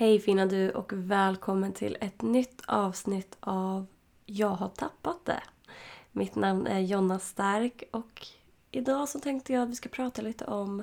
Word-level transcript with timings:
Hej 0.00 0.20
fina 0.20 0.46
du 0.46 0.70
och 0.70 0.92
välkommen 0.92 1.72
till 1.72 1.96
ett 2.00 2.22
nytt 2.22 2.62
avsnitt 2.66 3.36
av 3.40 3.86
Jag 4.26 4.48
har 4.48 4.68
tappat 4.68 5.24
det. 5.24 5.42
Mitt 6.12 6.34
namn 6.34 6.66
är 6.66 6.80
Jonna 6.80 7.18
Stark 7.18 7.82
och 7.90 8.26
idag 8.70 9.08
så 9.08 9.20
tänkte 9.20 9.52
jag 9.52 9.62
att 9.62 9.68
vi 9.68 9.74
ska 9.74 9.88
prata 9.88 10.22
lite 10.22 10.44
om 10.44 10.82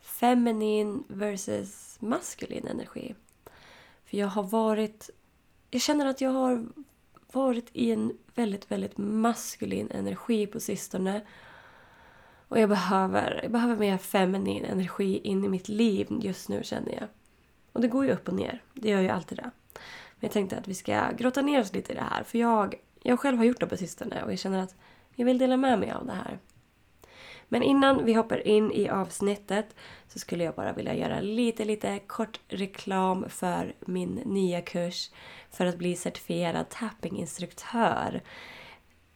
feminin 0.00 1.04
versus 1.08 1.96
maskulin 2.00 2.66
energi. 2.66 3.14
För 4.04 4.16
jag 4.16 4.28
har 4.28 4.42
varit... 4.42 5.10
Jag 5.70 5.80
känner 5.80 6.06
att 6.06 6.20
jag 6.20 6.30
har 6.30 6.66
varit 7.32 7.68
i 7.72 7.90
en 7.90 8.18
väldigt, 8.34 8.70
väldigt 8.70 8.98
maskulin 8.98 9.90
energi 9.90 10.46
på 10.46 10.60
sistone. 10.60 11.26
Och 12.48 12.58
jag 12.58 12.68
behöver, 12.68 13.40
jag 13.42 13.52
behöver 13.52 13.76
mer 13.76 13.98
feminin 13.98 14.64
energi 14.64 15.18
in 15.18 15.44
i 15.44 15.48
mitt 15.48 15.68
liv 15.68 16.06
just 16.20 16.48
nu 16.48 16.60
känner 16.64 16.92
jag. 16.92 17.08
Och 17.72 17.80
det 17.80 17.88
går 17.88 18.04
ju 18.04 18.12
upp 18.12 18.28
och 18.28 18.34
ner. 18.34 18.62
Det 18.74 18.88
gör 18.88 19.00
ju 19.00 19.08
alltid 19.08 19.38
det. 19.38 19.50
Men 19.72 20.20
jag 20.20 20.30
tänkte 20.30 20.58
att 20.58 20.68
vi 20.68 20.74
ska 20.74 21.10
grotta 21.10 21.42
ner 21.42 21.60
oss 21.60 21.72
lite 21.72 21.92
i 21.92 21.94
det 21.94 22.06
här. 22.10 22.22
För 22.22 22.38
jag, 22.38 22.74
jag 23.02 23.20
själv 23.20 23.38
har 23.38 23.44
gjort 23.44 23.60
det 23.60 23.66
på 23.66 23.76
sistone 23.76 24.22
och 24.22 24.32
jag 24.32 24.38
känner 24.38 24.62
att 24.62 24.74
jag 25.14 25.26
vill 25.26 25.38
dela 25.38 25.56
med 25.56 25.78
mig 25.78 25.90
av 25.90 26.06
det 26.06 26.12
här. 26.12 26.38
Men 27.48 27.62
innan 27.62 28.04
vi 28.04 28.12
hoppar 28.12 28.46
in 28.46 28.72
i 28.72 28.88
avsnittet 28.88 29.76
så 30.08 30.18
skulle 30.18 30.44
jag 30.44 30.54
bara 30.54 30.72
vilja 30.72 30.94
göra 30.94 31.20
lite, 31.20 31.64
lite 31.64 31.98
kort 31.98 32.40
reklam 32.48 33.24
för 33.28 33.74
min 33.80 34.14
nya 34.14 34.60
kurs 34.60 35.10
för 35.50 35.66
att 35.66 35.78
bli 35.78 35.96
certifierad 35.96 36.68
tappinginstruktör. 36.68 38.22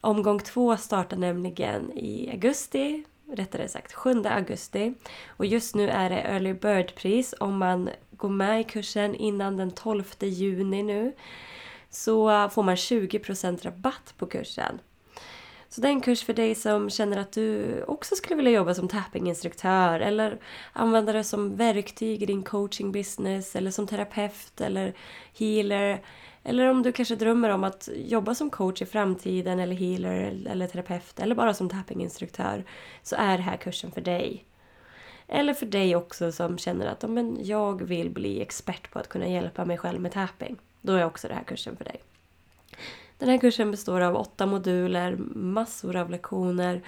Omgång 0.00 0.38
två 0.38 0.76
startar 0.76 1.16
nämligen 1.16 1.92
i 1.92 2.30
augusti, 2.32 3.04
rättare 3.32 3.68
sagt 3.68 3.92
7 3.92 4.22
augusti. 4.24 4.94
Och 5.26 5.46
just 5.46 5.74
nu 5.74 5.88
är 5.88 6.10
det 6.10 6.20
early 6.20 6.52
bird-pris 6.52 7.34
om 7.40 7.58
man 7.58 7.90
gå 8.22 8.28
med 8.28 8.60
i 8.60 8.64
kursen 8.64 9.14
innan 9.14 9.56
den 9.56 9.70
12 9.70 10.04
juni 10.20 10.82
nu. 10.82 11.12
Så 11.90 12.48
får 12.48 12.62
man 12.62 12.74
20% 12.74 13.64
rabatt 13.64 14.14
på 14.18 14.26
kursen. 14.26 14.80
Så 15.68 15.80
det 15.80 15.88
är 15.88 15.92
en 15.92 16.00
kurs 16.00 16.24
för 16.24 16.32
dig 16.32 16.54
som 16.54 16.90
känner 16.90 17.16
att 17.16 17.32
du 17.32 17.82
också 17.82 18.14
skulle 18.14 18.36
vilja 18.36 18.52
jobba 18.52 18.74
som 18.74 18.88
tappinginstruktör 18.88 20.00
eller 20.00 20.40
använda 20.72 21.12
det 21.12 21.24
som 21.24 21.56
verktyg 21.56 22.22
i 22.22 22.26
din 22.26 22.42
coaching 22.42 22.92
business 22.92 23.56
eller 23.56 23.70
som 23.70 23.86
terapeut 23.86 24.60
eller 24.60 24.94
healer. 25.38 26.02
Eller 26.44 26.66
om 26.66 26.82
du 26.82 26.92
kanske 26.92 27.16
drömmer 27.16 27.48
om 27.48 27.64
att 27.64 27.88
jobba 27.94 28.34
som 28.34 28.50
coach 28.50 28.82
i 28.82 28.86
framtiden 28.86 29.58
eller 29.58 29.76
healer 29.76 30.46
eller 30.46 30.66
terapeut 30.66 31.20
eller 31.20 31.34
bara 31.34 31.54
som 31.54 31.68
tappinginstruktör 31.68 32.64
så 33.02 33.16
är 33.16 33.36
det 33.36 33.42
här 33.42 33.56
kursen 33.56 33.90
för 33.90 34.00
dig. 34.00 34.44
Eller 35.28 35.54
för 35.54 35.66
dig 35.66 35.96
också 35.96 36.32
som 36.32 36.58
känner 36.58 36.86
att 36.86 37.10
men 37.10 37.38
jag 37.40 37.82
vill 37.82 38.10
bli 38.10 38.42
expert 38.42 38.90
på 38.90 38.98
att 38.98 39.08
kunna 39.08 39.26
hjälpa 39.26 39.64
mig 39.64 39.78
själv 39.78 40.00
med 40.00 40.12
tapping. 40.12 40.56
Då 40.80 40.92
är 40.92 41.04
också 41.04 41.28
den 41.28 41.36
här 41.36 41.44
kursen 41.44 41.76
för 41.76 41.84
dig. 41.84 42.02
Den 43.18 43.28
här 43.28 43.38
kursen 43.38 43.70
består 43.70 44.00
av 44.00 44.16
åtta 44.16 44.46
moduler, 44.46 45.16
massor 45.34 45.96
av 45.96 46.10
lektioner. 46.10 46.82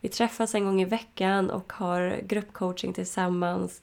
Vi 0.00 0.08
träffas 0.08 0.54
en 0.54 0.64
gång 0.64 0.82
i 0.82 0.84
veckan 0.84 1.50
och 1.50 1.72
har 1.72 2.20
gruppcoaching 2.22 2.92
tillsammans. 2.92 3.82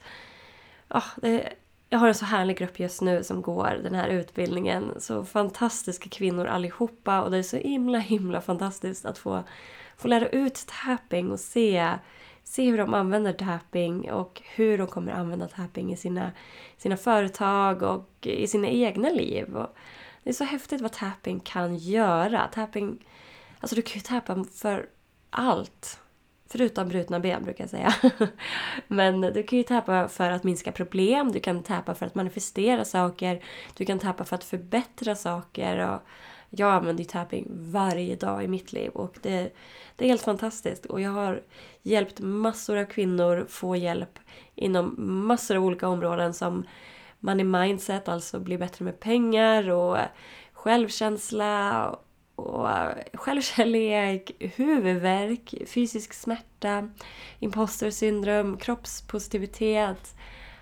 Oh, 0.89 1.05
det, 1.15 1.53
jag 1.89 1.99
har 1.99 2.07
en 2.07 2.15
så 2.15 2.25
härlig 2.25 2.57
grupp 2.57 2.79
just 2.79 3.01
nu 3.01 3.23
som 3.23 3.41
går 3.41 3.79
den 3.83 3.95
här 3.95 4.07
utbildningen. 4.07 4.93
Så 4.99 5.25
fantastiska 5.25 6.09
kvinnor 6.09 6.45
allihopa 6.45 7.21
och 7.21 7.31
det 7.31 7.37
är 7.37 7.43
så 7.43 7.57
himla 7.57 7.99
himla 7.99 8.41
fantastiskt 8.41 9.05
att 9.05 9.17
få, 9.17 9.43
få 9.97 10.07
lära 10.07 10.29
ut 10.29 10.65
tapping 10.85 11.31
och 11.31 11.39
se, 11.39 11.93
se 12.49 12.69
hur 12.69 12.77
de 12.77 12.93
använder 12.93 13.33
tapping 13.33 14.11
och 14.11 14.41
hur 14.55 14.77
de 14.77 14.87
kommer 14.87 15.11
använda 15.11 15.47
tapping 15.47 15.93
i 15.93 15.97
sina, 15.97 16.31
sina 16.77 16.97
företag 16.97 17.83
och 17.83 18.27
i 18.27 18.47
sina 18.47 18.67
egna 18.67 19.09
liv. 19.09 19.55
Och 19.55 19.75
det 20.23 20.29
är 20.29 20.33
så 20.33 20.43
häftigt 20.43 20.81
vad 20.81 20.91
tapping 20.91 21.39
kan 21.39 21.77
göra. 21.77 22.47
Tapping, 22.47 23.05
alltså 23.59 23.75
du 23.75 23.81
kan 23.81 23.93
ju 23.93 23.99
tappa 23.99 24.43
för 24.43 24.89
allt. 25.29 25.99
Förutom 26.47 26.89
brutna 26.89 27.19
ben 27.19 27.43
brukar 27.43 27.63
jag 27.63 27.71
säga. 27.71 27.93
Men 28.87 29.21
du 29.21 29.43
kan 29.43 29.57
ju 29.57 29.63
tappa 29.63 30.07
för 30.07 30.31
att 30.31 30.43
minska 30.43 30.71
problem, 30.71 31.31
du 31.31 31.39
kan 31.39 31.63
tappa 31.63 31.95
för 31.95 32.05
att 32.05 32.15
manifestera 32.15 32.85
saker, 32.85 33.43
du 33.73 33.85
kan 33.85 33.99
tappa 33.99 34.25
för 34.25 34.35
att 34.35 34.43
förbättra 34.43 35.15
saker. 35.15 35.89
Och 35.89 36.01
jag 36.49 36.73
använder 36.73 37.03
ju 37.03 37.09
tapping 37.09 37.47
varje 37.49 38.15
dag 38.15 38.43
i 38.43 38.47
mitt 38.47 38.73
liv 38.73 38.91
och 38.91 39.17
det, 39.21 39.53
det 39.95 40.05
är 40.05 40.09
helt 40.09 40.21
fantastiskt. 40.21 40.85
Och 40.85 41.01
jag 41.01 41.11
har 41.11 41.41
hjälpt 41.81 42.19
massor 42.19 42.77
av 42.77 42.85
kvinnor 42.85 43.45
få 43.49 43.75
hjälp 43.75 44.19
inom 44.55 44.95
massor 45.27 45.55
av 45.55 45.63
olika 45.65 45.87
områden 45.87 46.33
som 46.33 46.65
money 47.19 47.45
mindset, 47.45 48.09
alltså 48.09 48.39
bli 48.39 48.57
bättre 48.57 48.85
med 48.85 48.99
pengar 48.99 49.69
och 49.69 49.97
självkänsla 50.53 51.89
och 52.35 52.67
självkärlek, 53.13 54.31
huvudvärk, 54.39 55.53
fysisk 55.67 56.13
smärta, 56.13 56.89
imposter 57.39 57.91
syndrom, 57.91 58.57
kroppspositivitet. 58.57 60.15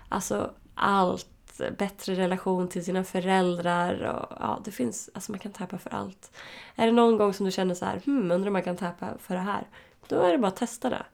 Alltså 0.09 0.53
allt. 0.75 1.36
Bättre 1.77 2.15
relation 2.15 2.67
till 2.67 2.85
sina 2.85 3.03
föräldrar. 3.03 4.03
Och, 4.03 4.37
ja, 4.39 4.61
det 4.65 4.71
finns, 4.71 5.09
alltså 5.13 5.31
man 5.31 5.39
kan 5.39 5.51
tappa 5.51 5.77
för 5.77 5.93
allt. 5.93 6.31
Är 6.75 6.85
det 6.85 6.91
någon 6.91 7.17
gång 7.17 7.33
som 7.33 7.45
du 7.45 7.51
känner 7.51 7.75
så 7.75 7.85
här, 7.85 8.01
hmm, 8.05 8.31
undrar 8.31 8.47
om 8.47 8.53
man 8.53 8.63
kan 8.63 8.77
tappa 8.77 9.07
för 9.19 9.35
det 9.35 9.41
här? 9.41 9.67
Då 10.07 10.21
är 10.21 10.31
det 10.31 10.37
bara 10.37 10.47
att 10.47 10.55
testa 10.55 10.89
det. 10.89 11.05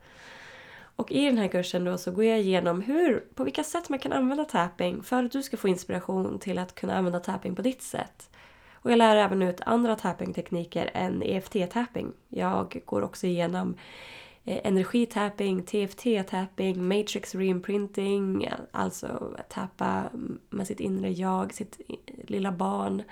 Och 0.95 1.11
i 1.11 1.25
den 1.25 1.37
här 1.37 1.47
kursen 1.47 1.83
då 1.83 1.97
så 1.97 2.11
går 2.11 2.23
jag 2.23 2.39
igenom 2.39 2.81
hur, 2.81 3.23
på 3.35 3.43
vilka 3.43 3.63
sätt 3.63 3.89
man 3.89 3.99
kan 3.99 4.13
använda 4.13 4.45
tapping 4.45 5.03
för 5.03 5.23
att 5.23 5.31
du 5.31 5.43
ska 5.43 5.57
få 5.57 5.67
inspiration 5.67 6.39
till 6.39 6.59
att 6.59 6.75
kunna 6.75 6.97
använda 6.97 7.19
tapping 7.19 7.55
på 7.55 7.61
ditt 7.61 7.81
sätt. 7.81 8.29
Och 8.73 8.91
jag 8.91 8.97
lär 8.97 9.15
även 9.15 9.41
ut 9.41 9.61
andra 9.61 9.95
tappingtekniker 9.95 10.89
än 10.93 11.23
EFT-tapping. 11.23 12.11
Jag 12.29 12.81
går 12.85 13.01
också 13.01 13.27
igenom 13.27 13.75
Eh, 14.45 14.59
energitapping, 14.63 15.63
TFT-tapping, 15.63 16.81
matrix 16.81 17.35
reimprinting, 17.35 18.49
alltså 18.71 19.37
tappa 19.49 20.09
med 20.49 20.67
sitt 20.67 20.79
inre 20.79 21.11
jag, 21.11 21.53
sitt 21.53 21.81
lilla 22.27 22.51
barn 22.51 23.03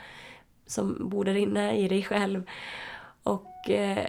som 0.66 1.09
bor 1.09 1.25
där 1.25 1.36
inne 1.36 1.78
i 1.78 1.88
dig 1.88 2.03
själv. 2.03 2.44
Och 3.24 3.70
eh, 3.70 4.08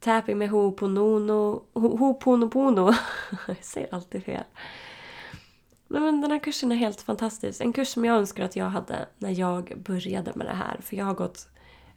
tapping 0.00 0.38
med 0.38 0.50
Ho'oponopono. 0.50 1.62
Ho'oponopono. 1.72 2.94
jag 3.46 3.64
säger 3.64 3.94
alltid 3.94 4.24
fel. 4.24 4.44
Men 5.88 6.20
den 6.20 6.30
här 6.30 6.38
kursen 6.38 6.72
är 6.72 6.76
helt 6.76 7.00
fantastisk. 7.00 7.60
En 7.60 7.72
kurs 7.72 7.88
som 7.88 8.04
jag 8.04 8.16
önskar 8.16 8.44
att 8.44 8.56
jag 8.56 8.70
hade 8.70 9.08
när 9.18 9.38
jag 9.38 9.72
började 9.76 10.32
med 10.34 10.46
det 10.46 10.54
här. 10.54 10.80
För 10.82 10.96
jag 10.96 11.04
har 11.04 11.14
gått 11.14 11.48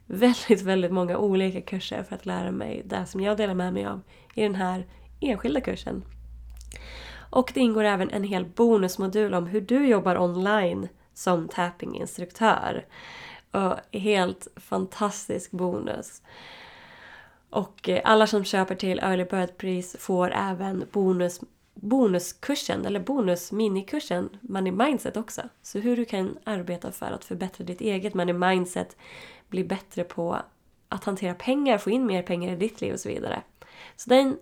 väldigt, 0.06 0.62
väldigt 0.62 0.92
många 0.92 1.18
olika 1.18 1.60
kurser 1.60 2.02
för 2.02 2.14
att 2.14 2.26
lära 2.26 2.50
mig 2.50 2.82
det 2.84 3.06
som 3.06 3.20
jag 3.20 3.36
delar 3.36 3.54
med 3.54 3.72
mig 3.72 3.86
av 3.86 4.00
i 4.34 4.42
den 4.42 4.54
här 4.54 4.86
enskilda 5.20 5.60
kursen. 5.60 6.04
Och 7.30 7.50
det 7.54 7.60
ingår 7.60 7.84
även 7.84 8.10
en 8.10 8.24
hel 8.24 8.44
bonusmodul 8.44 9.34
om 9.34 9.46
hur 9.46 9.60
du 9.60 9.86
jobbar 9.86 10.18
online 10.18 10.88
som 11.14 11.48
tappinginstruktör. 11.48 12.86
Och 13.50 13.98
helt 13.98 14.48
fantastisk 14.56 15.50
bonus. 15.50 16.22
Och 17.50 17.88
eh, 17.88 18.00
alla 18.04 18.26
som 18.26 18.44
köper 18.44 18.74
till 18.74 18.98
Early 18.98 19.24
Bird-pris 19.24 19.96
får 19.98 20.32
även 20.34 20.84
bonus, 20.92 21.40
bonuskursen, 21.84 22.86
eller 22.86 23.00
bonus-minikursen 23.00 24.28
Money 24.40 24.72
Mindset 24.72 25.16
också. 25.16 25.42
Så 25.62 25.78
hur 25.78 25.96
du 25.96 26.04
kan 26.04 26.38
arbeta 26.44 26.92
för 26.92 27.12
att 27.12 27.24
förbättra 27.24 27.64
ditt 27.64 27.80
eget 27.80 28.14
Money 28.14 28.34
Mindset, 28.34 28.96
bli 29.48 29.64
bättre 29.64 30.04
på 30.04 30.38
att 30.88 31.04
hantera 31.04 31.34
pengar, 31.34 31.78
få 31.78 31.90
in 31.90 32.06
mer 32.06 32.22
pengar 32.22 32.52
i 32.52 32.56
ditt 32.56 32.80
liv 32.80 32.92
och 32.92 33.00
så 33.00 33.08
vidare. 33.08 33.42
Så 33.96 34.10
det 34.10 34.16
är 34.16 34.20
en 34.20 34.38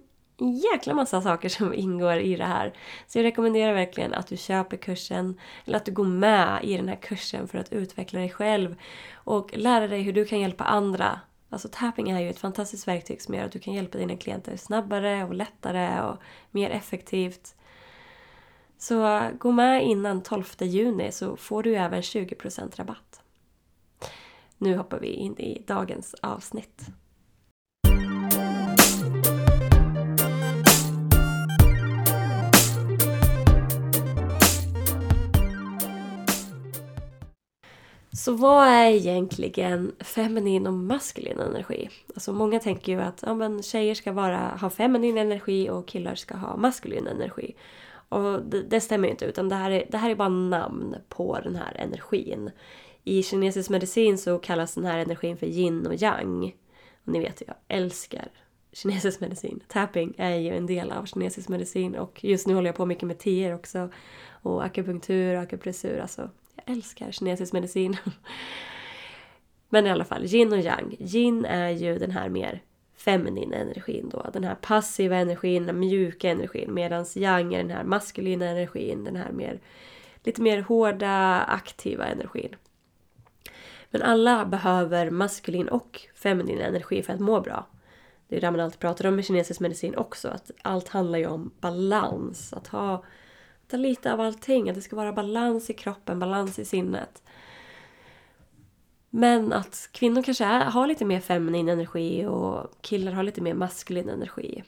jäkla 0.72 0.94
massa 0.94 1.22
saker 1.22 1.48
som 1.48 1.74
ingår 1.74 2.16
i 2.16 2.36
det 2.36 2.44
här. 2.44 2.72
Så 3.06 3.18
jag 3.18 3.24
rekommenderar 3.24 3.74
verkligen 3.74 4.14
att 4.14 4.26
du 4.26 4.36
köper 4.36 4.76
kursen 4.76 5.40
eller 5.64 5.76
att 5.76 5.84
du 5.84 5.92
går 5.92 6.04
med 6.04 6.58
i 6.62 6.76
den 6.76 6.88
här 6.88 6.96
kursen 6.96 7.48
för 7.48 7.58
att 7.58 7.72
utveckla 7.72 8.20
dig 8.20 8.30
själv 8.30 8.76
och 9.14 9.50
lära 9.56 9.88
dig 9.88 10.02
hur 10.02 10.12
du 10.12 10.24
kan 10.24 10.40
hjälpa 10.40 10.64
andra 10.64 11.20
Alltså 11.52 11.68
tapping 11.72 12.10
är 12.10 12.20
ju 12.20 12.30
ett 12.30 12.38
fantastiskt 12.38 12.88
verktyg 12.88 13.22
som 13.22 13.34
gör 13.34 13.44
att 13.44 13.52
du 13.52 13.58
kan 13.58 13.74
hjälpa 13.74 13.98
dina 13.98 14.16
klienter 14.16 14.56
snabbare 14.56 15.24
och 15.24 15.34
lättare 15.34 16.02
och 16.02 16.16
mer 16.50 16.70
effektivt. 16.70 17.54
Så 18.78 19.30
gå 19.38 19.52
med 19.52 19.84
innan 19.84 20.22
12 20.22 20.44
juni 20.60 21.12
så 21.12 21.36
får 21.36 21.62
du 21.62 21.76
även 21.76 22.00
20% 22.00 22.76
rabatt. 22.76 23.20
Nu 24.58 24.76
hoppar 24.76 25.00
vi 25.00 25.08
in 25.08 25.38
i 25.38 25.64
dagens 25.66 26.14
avsnitt. 26.14 26.86
Så 38.24 38.32
vad 38.32 38.66
är 38.66 38.90
egentligen 38.90 39.92
feminin 40.00 40.66
och 40.66 40.72
maskulin 40.72 41.40
energi? 41.40 41.88
Alltså 42.14 42.32
många 42.32 42.60
tänker 42.60 42.92
ju 42.92 43.00
att 43.00 43.22
ja, 43.26 43.34
men 43.34 43.62
tjejer 43.62 43.94
ska 43.94 44.12
bara 44.12 44.36
ha 44.60 44.70
feminin 44.70 45.18
energi 45.18 45.70
och 45.70 45.88
killar 45.88 46.14
ska 46.14 46.36
ha 46.36 46.56
maskulin 46.56 47.06
energi. 47.06 47.54
Och 48.08 48.42
det, 48.42 48.62
det 48.62 48.80
stämmer 48.80 49.08
inte 49.08 49.24
utan 49.24 49.48
det 49.48 49.54
här, 49.54 49.70
är, 49.70 49.84
det 49.90 49.98
här 49.98 50.10
är 50.10 50.14
bara 50.14 50.28
namn 50.28 50.96
på 51.08 51.40
den 51.44 51.56
här 51.56 51.74
energin. 51.74 52.50
I 53.04 53.22
kinesisk 53.22 53.70
medicin 53.70 54.18
så 54.18 54.38
kallas 54.38 54.74
den 54.74 54.84
här 54.84 54.98
energin 54.98 55.36
för 55.36 55.46
yin 55.46 55.86
och 55.86 55.94
yang. 55.94 56.54
Och 57.04 57.12
ni 57.12 57.20
vet, 57.20 57.42
jag 57.46 57.56
älskar 57.68 58.28
kinesisk 58.72 59.20
medicin. 59.20 59.60
Tapping 59.68 60.14
är 60.18 60.36
ju 60.36 60.56
en 60.56 60.66
del 60.66 60.92
av 60.92 61.06
kinesisk 61.06 61.48
medicin 61.48 61.94
och 61.94 62.24
just 62.24 62.46
nu 62.46 62.54
håller 62.54 62.68
jag 62.68 62.76
på 62.76 62.86
mycket 62.86 63.08
med 63.08 63.18
tier 63.18 63.54
också. 63.54 63.90
Och 64.42 64.64
akupunktur 64.64 65.36
och 65.36 65.42
akupressur. 65.42 65.98
Alltså, 65.98 66.30
jag 66.64 66.76
älskar 66.76 67.10
kinesisk 67.10 67.52
medicin. 67.52 67.96
Men 69.68 69.86
i 69.86 69.90
alla 69.90 70.04
fall, 70.04 70.24
yin 70.24 70.52
och 70.52 70.58
yang. 70.58 70.96
Yin 70.98 71.44
är 71.44 71.70
ju 71.70 71.98
den 71.98 72.10
här 72.10 72.28
mer 72.28 72.62
feminina 72.96 73.56
energin 73.56 74.08
då. 74.08 74.30
Den 74.32 74.44
här 74.44 74.54
passiva 74.54 75.16
energin, 75.16 75.66
den 75.66 75.80
mjuka 75.80 76.30
energin. 76.30 76.74
Medan 76.74 77.06
yang 77.14 77.54
är 77.54 77.58
den 77.58 77.70
här 77.70 77.84
maskulina 77.84 78.46
energin. 78.46 79.04
Den 79.04 79.16
här 79.16 79.32
mer, 79.32 79.60
lite 80.24 80.42
mer 80.42 80.60
hårda, 80.60 81.42
aktiva 81.42 82.06
energin. 82.06 82.56
Men 83.90 84.02
alla 84.02 84.44
behöver 84.44 85.10
maskulin 85.10 85.68
och 85.68 86.00
feminin 86.14 86.58
energi 86.58 87.02
för 87.02 87.12
att 87.12 87.20
må 87.20 87.40
bra. 87.40 87.66
Det 88.28 88.36
är 88.36 88.40
det 88.40 88.50
man 88.50 88.60
alltid 88.60 88.80
pratar 88.80 89.08
om 89.08 89.16
med 89.16 89.24
kinesisk 89.24 89.60
medicin 89.60 89.96
också. 89.96 90.28
Att 90.28 90.50
allt 90.62 90.88
handlar 90.88 91.18
ju 91.18 91.26
om 91.26 91.50
balans. 91.60 92.52
Att 92.52 92.66
ha, 92.66 93.04
att 93.74 93.80
lite 93.80 94.12
av 94.12 94.20
allting. 94.20 94.68
Att 94.68 94.74
det 94.74 94.82
ska 94.82 94.96
vara 94.96 95.12
balans 95.12 95.70
i 95.70 95.74
kroppen, 95.74 96.18
balans 96.18 96.58
i 96.58 96.64
sinnet. 96.64 97.22
Men 99.10 99.52
att 99.52 99.88
kvinnor 99.92 100.22
kanske 100.22 100.44
är, 100.44 100.64
har 100.64 100.86
lite 100.86 101.04
mer 101.04 101.20
feminin 101.20 101.68
energi 101.68 102.26
och 102.26 102.76
killar 102.80 103.12
har 103.12 103.22
lite 103.22 103.40
mer 103.40 103.54
maskulin 103.54 104.08
energi. 104.08 104.64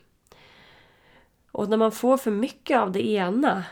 Och 1.50 1.68
när 1.68 1.76
man 1.76 1.92
får 1.92 2.16
för 2.16 2.30
mycket 2.30 2.78
av 2.78 2.92
det 2.92 3.08
ena, 3.08 3.64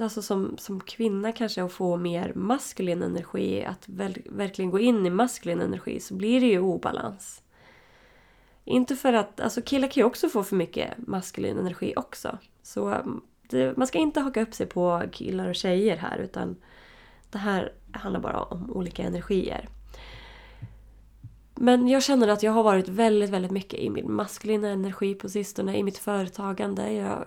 alltså 0.00 0.22
som, 0.22 0.58
som 0.58 0.80
kvinna 0.80 1.32
kanske 1.32 1.62
att 1.62 1.72
få 1.72 1.96
mer 1.96 2.32
maskulin 2.34 3.02
energi, 3.02 3.64
att 3.64 3.88
väl, 3.88 4.22
verkligen 4.26 4.70
gå 4.70 4.78
in 4.78 5.06
i 5.06 5.10
maskulin 5.10 5.60
energi, 5.60 6.00
så 6.00 6.14
blir 6.14 6.40
det 6.40 6.46
ju 6.46 6.60
obalans. 6.60 7.42
Inte 8.64 8.96
för 8.96 9.12
att, 9.12 9.40
alltså 9.40 9.62
killar 9.62 9.88
kan 9.88 10.00
ju 10.00 10.04
också 10.04 10.28
få 10.28 10.42
för 10.44 10.56
mycket 10.56 10.98
maskulin 10.98 11.58
energi 11.58 11.92
också. 11.96 12.38
Så 12.62 13.02
Eh, 13.54 13.72
man 13.76 13.86
ska 13.86 13.98
inte 13.98 14.20
haka 14.20 14.42
upp 14.42 14.54
sig 14.54 14.66
på 14.66 15.02
killar 15.12 15.48
och 15.48 15.54
tjejer 15.54 15.96
här 15.96 16.18
utan 16.18 16.56
det 17.30 17.38
här 17.38 17.72
handlar 17.92 18.20
bara 18.20 18.42
om 18.42 18.70
olika 18.70 19.02
energier. 19.02 19.68
Men 21.54 21.88
jag 21.88 22.02
känner 22.02 22.28
att 22.28 22.42
jag 22.42 22.52
har 22.52 22.62
varit 22.62 22.88
väldigt, 22.88 23.30
väldigt 23.30 23.50
mycket 23.50 23.80
i 23.80 23.90
min 23.90 24.12
maskulina 24.12 24.68
energi 24.68 25.14
på 25.14 25.28
sistone, 25.28 25.76
i 25.76 25.82
mitt 25.82 25.98
företagande. 25.98 26.92
Jag 26.92 27.24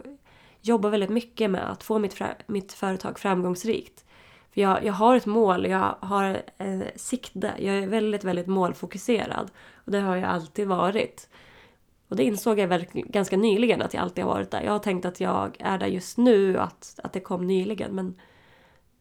jobbar 0.61 0.89
väldigt 0.89 1.09
mycket 1.09 1.49
med 1.51 1.71
att 1.71 1.83
få 1.83 1.99
mitt, 1.99 2.21
mitt 2.47 2.73
företag 2.73 3.19
framgångsrikt. 3.19 4.05
För 4.53 4.61
jag, 4.61 4.85
jag 4.85 4.93
har 4.93 5.15
ett 5.15 5.25
mål, 5.25 5.65
jag 5.65 5.95
har 5.99 6.41
eh, 6.57 6.79
sikte, 6.95 7.53
jag 7.59 7.75
är 7.75 7.87
väldigt, 7.87 8.23
väldigt 8.23 8.47
målfokuserad. 8.47 9.51
Och 9.73 9.91
det 9.91 9.99
har 9.99 10.15
jag 10.15 10.29
alltid 10.29 10.67
varit. 10.67 11.29
Och 12.07 12.15
det 12.15 12.23
insåg 12.23 12.59
jag 12.59 12.67
väl 12.67 12.85
ganska 12.93 13.37
nyligen 13.37 13.81
att 13.81 13.93
jag 13.93 14.01
alltid 14.01 14.23
har 14.23 14.33
varit 14.33 14.51
där. 14.51 14.61
Jag 14.61 14.71
har 14.71 14.79
tänkt 14.79 15.05
att 15.05 15.19
jag 15.19 15.57
är 15.59 15.77
där 15.77 15.87
just 15.87 16.17
nu, 16.17 16.57
att, 16.57 16.99
att 17.03 17.13
det 17.13 17.19
kom 17.19 17.47
nyligen. 17.47 17.95
Men 17.95 18.15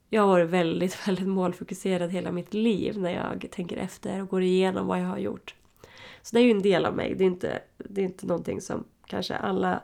jag 0.09 0.23
har 0.23 0.29
varit 0.29 0.51
väldigt, 0.51 1.09
väldigt 1.09 1.29
målfokuserad 1.29 2.11
hela 2.11 2.33
mitt 2.33 2.55
liv 2.55 2.99
när 2.99 3.11
jag 3.11 3.51
tänker 3.51 3.77
efter 3.77 4.23
och 4.23 4.29
går 4.29 4.43
igenom 4.43 4.87
vad 4.87 5.01
jag 5.01 5.07
har 5.07 5.19
gjort. 5.19 5.55
Så 6.23 6.37
det 6.37 6.43
är 6.43 6.45
ju 6.45 6.51
en 6.51 6.63
del 6.63 6.87
av 6.87 6.97
mig. 6.97 7.15
Det 7.15 7.25
är 7.25 7.27
inte, 7.27 7.63
det 7.79 8.01
är 8.01 8.05
inte 8.05 8.27
någonting 8.27 8.61
som 8.61 8.85
kanske 9.07 9.37
alla, 9.37 9.83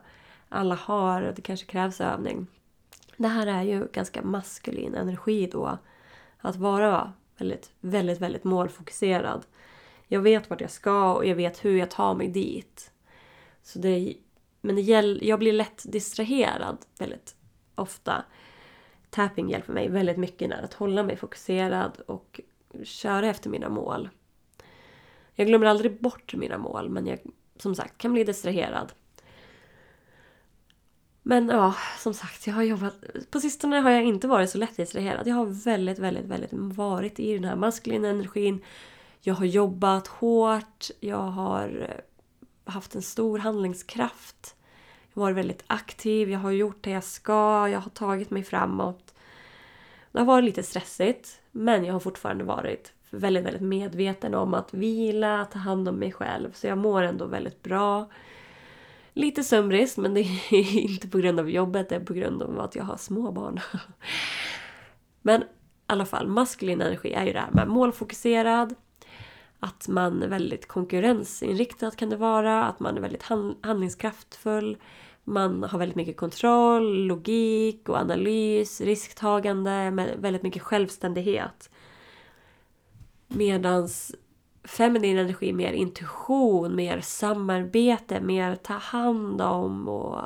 alla 0.49 0.75
har 0.75 1.23
och 1.23 1.35
det 1.35 1.43
kanske 1.43 1.67
krävs 1.67 2.01
övning. 2.01 2.47
Det 3.17 3.29
här 3.29 3.47
är 3.47 3.63
ju 3.63 3.89
ganska 3.93 4.23
maskulin 4.23 4.95
energi 4.95 5.47
då. 5.47 5.79
Att 6.39 6.57
vara 6.57 7.13
väldigt, 7.39 7.73
väldigt, 7.81 8.21
väldigt 8.21 8.45
målfokuserad. 8.45 9.47
Jag 10.07 10.21
vet 10.21 10.51
vart 10.51 10.61
jag 10.61 10.71
ska 10.71 11.15
och 11.15 11.27
jag 11.27 11.35
vet 11.35 11.65
hur 11.65 11.79
jag 11.79 11.91
tar 11.91 12.15
mig 12.15 12.29
dit. 12.29 12.91
Så 13.63 13.79
det, 13.79 14.15
men 14.61 14.75
det 14.77 14.83
gäll, 14.83 15.19
jag 15.23 15.39
blir 15.39 15.53
lätt 15.53 15.93
distraherad 15.93 16.79
väldigt 16.99 17.37
ofta 17.75 18.25
tapping 19.11 19.51
hjälper 19.51 19.73
mig 19.73 19.89
väldigt 19.89 20.17
mycket 20.17 20.49
när 20.49 20.63
att 20.63 20.75
hålla 20.75 21.03
mig 21.03 21.17
fokuserad 21.17 22.01
och 22.07 22.41
köra 22.85 23.27
efter 23.27 23.51
mina 23.51 23.69
mål. 23.69 24.09
Jag 25.35 25.47
glömmer 25.47 25.67
aldrig 25.67 26.01
bort 26.01 26.35
mina 26.35 26.59
mål 26.59 26.89
men 26.89 27.07
jag 27.07 27.19
som 27.57 27.75
sagt 27.75 27.99
kan 27.99 28.13
bli 28.13 28.25
distraherad. 28.25 28.93
Men 31.23 31.49
ja, 31.49 31.75
som 31.99 32.15
sagt, 32.15 32.47
jag 32.47 32.55
har 32.55 32.63
jobbat... 32.63 32.95
På 33.31 33.41
sistone 33.41 33.77
har 33.77 33.91
jag 33.91 34.05
inte 34.05 34.29
varit 34.29 34.51
så 34.51 34.59
lätt 34.59 34.77
distraherad. 34.77 35.27
Jag 35.27 35.35
har 35.35 35.65
väldigt, 35.65 35.99
väldigt, 35.99 36.25
väldigt 36.25 36.53
varit 36.53 37.21
i 37.21 37.35
den 37.35 37.45
här 37.45 37.57
maskulina 37.57 38.09
energin. 38.09 38.65
Jag 39.21 39.35
har 39.35 39.45
jobbat 39.45 40.07
hårt. 40.07 40.91
Jag 41.01 41.17
har 41.23 41.91
haft 42.71 42.95
en 42.95 43.03
stor 43.03 43.39
handlingskraft. 43.39 44.57
Jag 45.13 45.21
har 45.21 45.27
varit 45.27 45.37
väldigt 45.37 45.65
aktiv, 45.67 46.31
jag 46.31 46.39
har 46.39 46.51
gjort 46.51 46.85
det 46.85 46.91
jag 46.91 47.05
ska, 47.05 47.69
jag 47.69 47.81
har 47.81 47.91
tagit 47.91 48.31
mig 48.31 48.43
framåt. 48.43 49.15
Det 50.13 50.19
har 50.19 50.27
varit 50.27 50.45
lite 50.45 50.63
stressigt, 50.63 51.41
men 51.51 51.85
jag 51.85 51.93
har 51.93 52.01
fortfarande 52.01 52.45
varit 52.45 52.93
väldigt, 53.11 53.45
väldigt 53.45 53.63
medveten 53.63 54.35
om 54.35 54.55
att 54.55 54.75
vila, 54.75 55.45
ta 55.45 55.59
hand 55.59 55.89
om 55.89 55.95
mig 55.95 56.13
själv. 56.13 56.53
Så 56.53 56.67
jag 56.67 56.79
mår 56.79 57.03
ändå 57.03 57.27
väldigt 57.27 57.63
bra. 57.63 58.11
Lite 59.13 59.45
sömnbrist, 59.45 59.97
men 59.97 60.15
det 60.15 60.21
är 60.21 60.79
inte 60.79 61.09
på 61.09 61.19
grund 61.19 61.41
av 61.41 61.51
jobbet, 61.51 61.89
det 61.89 61.97
är 61.97 62.01
på 62.01 62.15
grund 62.15 62.43
av 62.43 62.61
att 62.61 62.77
jag 62.77 62.85
har 62.85 62.97
småbarn. 62.97 63.61
Men 65.23 65.43
i 65.43 65.47
alla 65.87 66.07
fall, 66.07 66.27
maskulin 66.29 66.81
energi 66.81 67.13
är 67.13 67.25
ju 67.25 67.33
det 67.33 67.41
här 67.41 67.51
med 67.51 67.69
målfokuserad, 67.69 68.75
att 69.61 69.89
man 69.89 70.23
är 70.23 70.29
väldigt 70.29 70.69
konkurrensinriktad 70.69 71.91
kan 71.91 72.11
det 72.11 72.17
vara, 72.17 72.65
att 72.65 72.81
man 72.81 72.97
är 72.97 73.01
väldigt 73.01 73.23
handlingskraftfull. 73.63 74.77
Man 75.25 75.63
har 75.63 75.79
väldigt 75.79 75.97
mycket 75.97 76.17
kontroll, 76.17 77.07
logik 77.07 77.89
och 77.89 77.97
analys, 77.97 78.81
risktagande, 78.81 79.91
med 79.91 80.17
väldigt 80.19 80.43
mycket 80.43 80.63
självständighet. 80.63 81.71
Medans 83.29 84.15
feminin 84.65 85.19
energi 85.19 85.53
mer 85.53 85.73
intuition, 85.73 86.77
mer 86.77 87.01
samarbete, 87.01 88.21
mer 88.21 88.57
ta 88.57 88.75
hand 88.75 89.41
om 89.43 89.89
och 89.89 90.21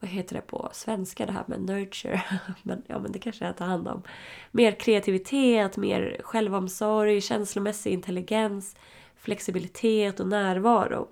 vad 0.00 0.10
heter 0.10 0.34
det 0.34 0.40
på 0.40 0.68
svenska 0.72 1.26
det 1.26 1.32
här 1.32 1.44
med 1.46 1.60
nurture? 1.60 2.22
men, 2.62 2.82
ja 2.86 2.98
men 2.98 3.12
det 3.12 3.18
kanske 3.18 3.44
är 3.44 3.50
att 3.50 3.56
ta 3.56 3.64
hand 3.64 3.88
om. 3.88 4.02
Mer 4.50 4.72
kreativitet, 4.72 5.76
mer 5.76 6.20
självomsorg, 6.22 7.20
känslomässig 7.20 7.92
intelligens, 7.92 8.76
flexibilitet 9.16 10.20
och 10.20 10.28
närvaro. 10.28 11.08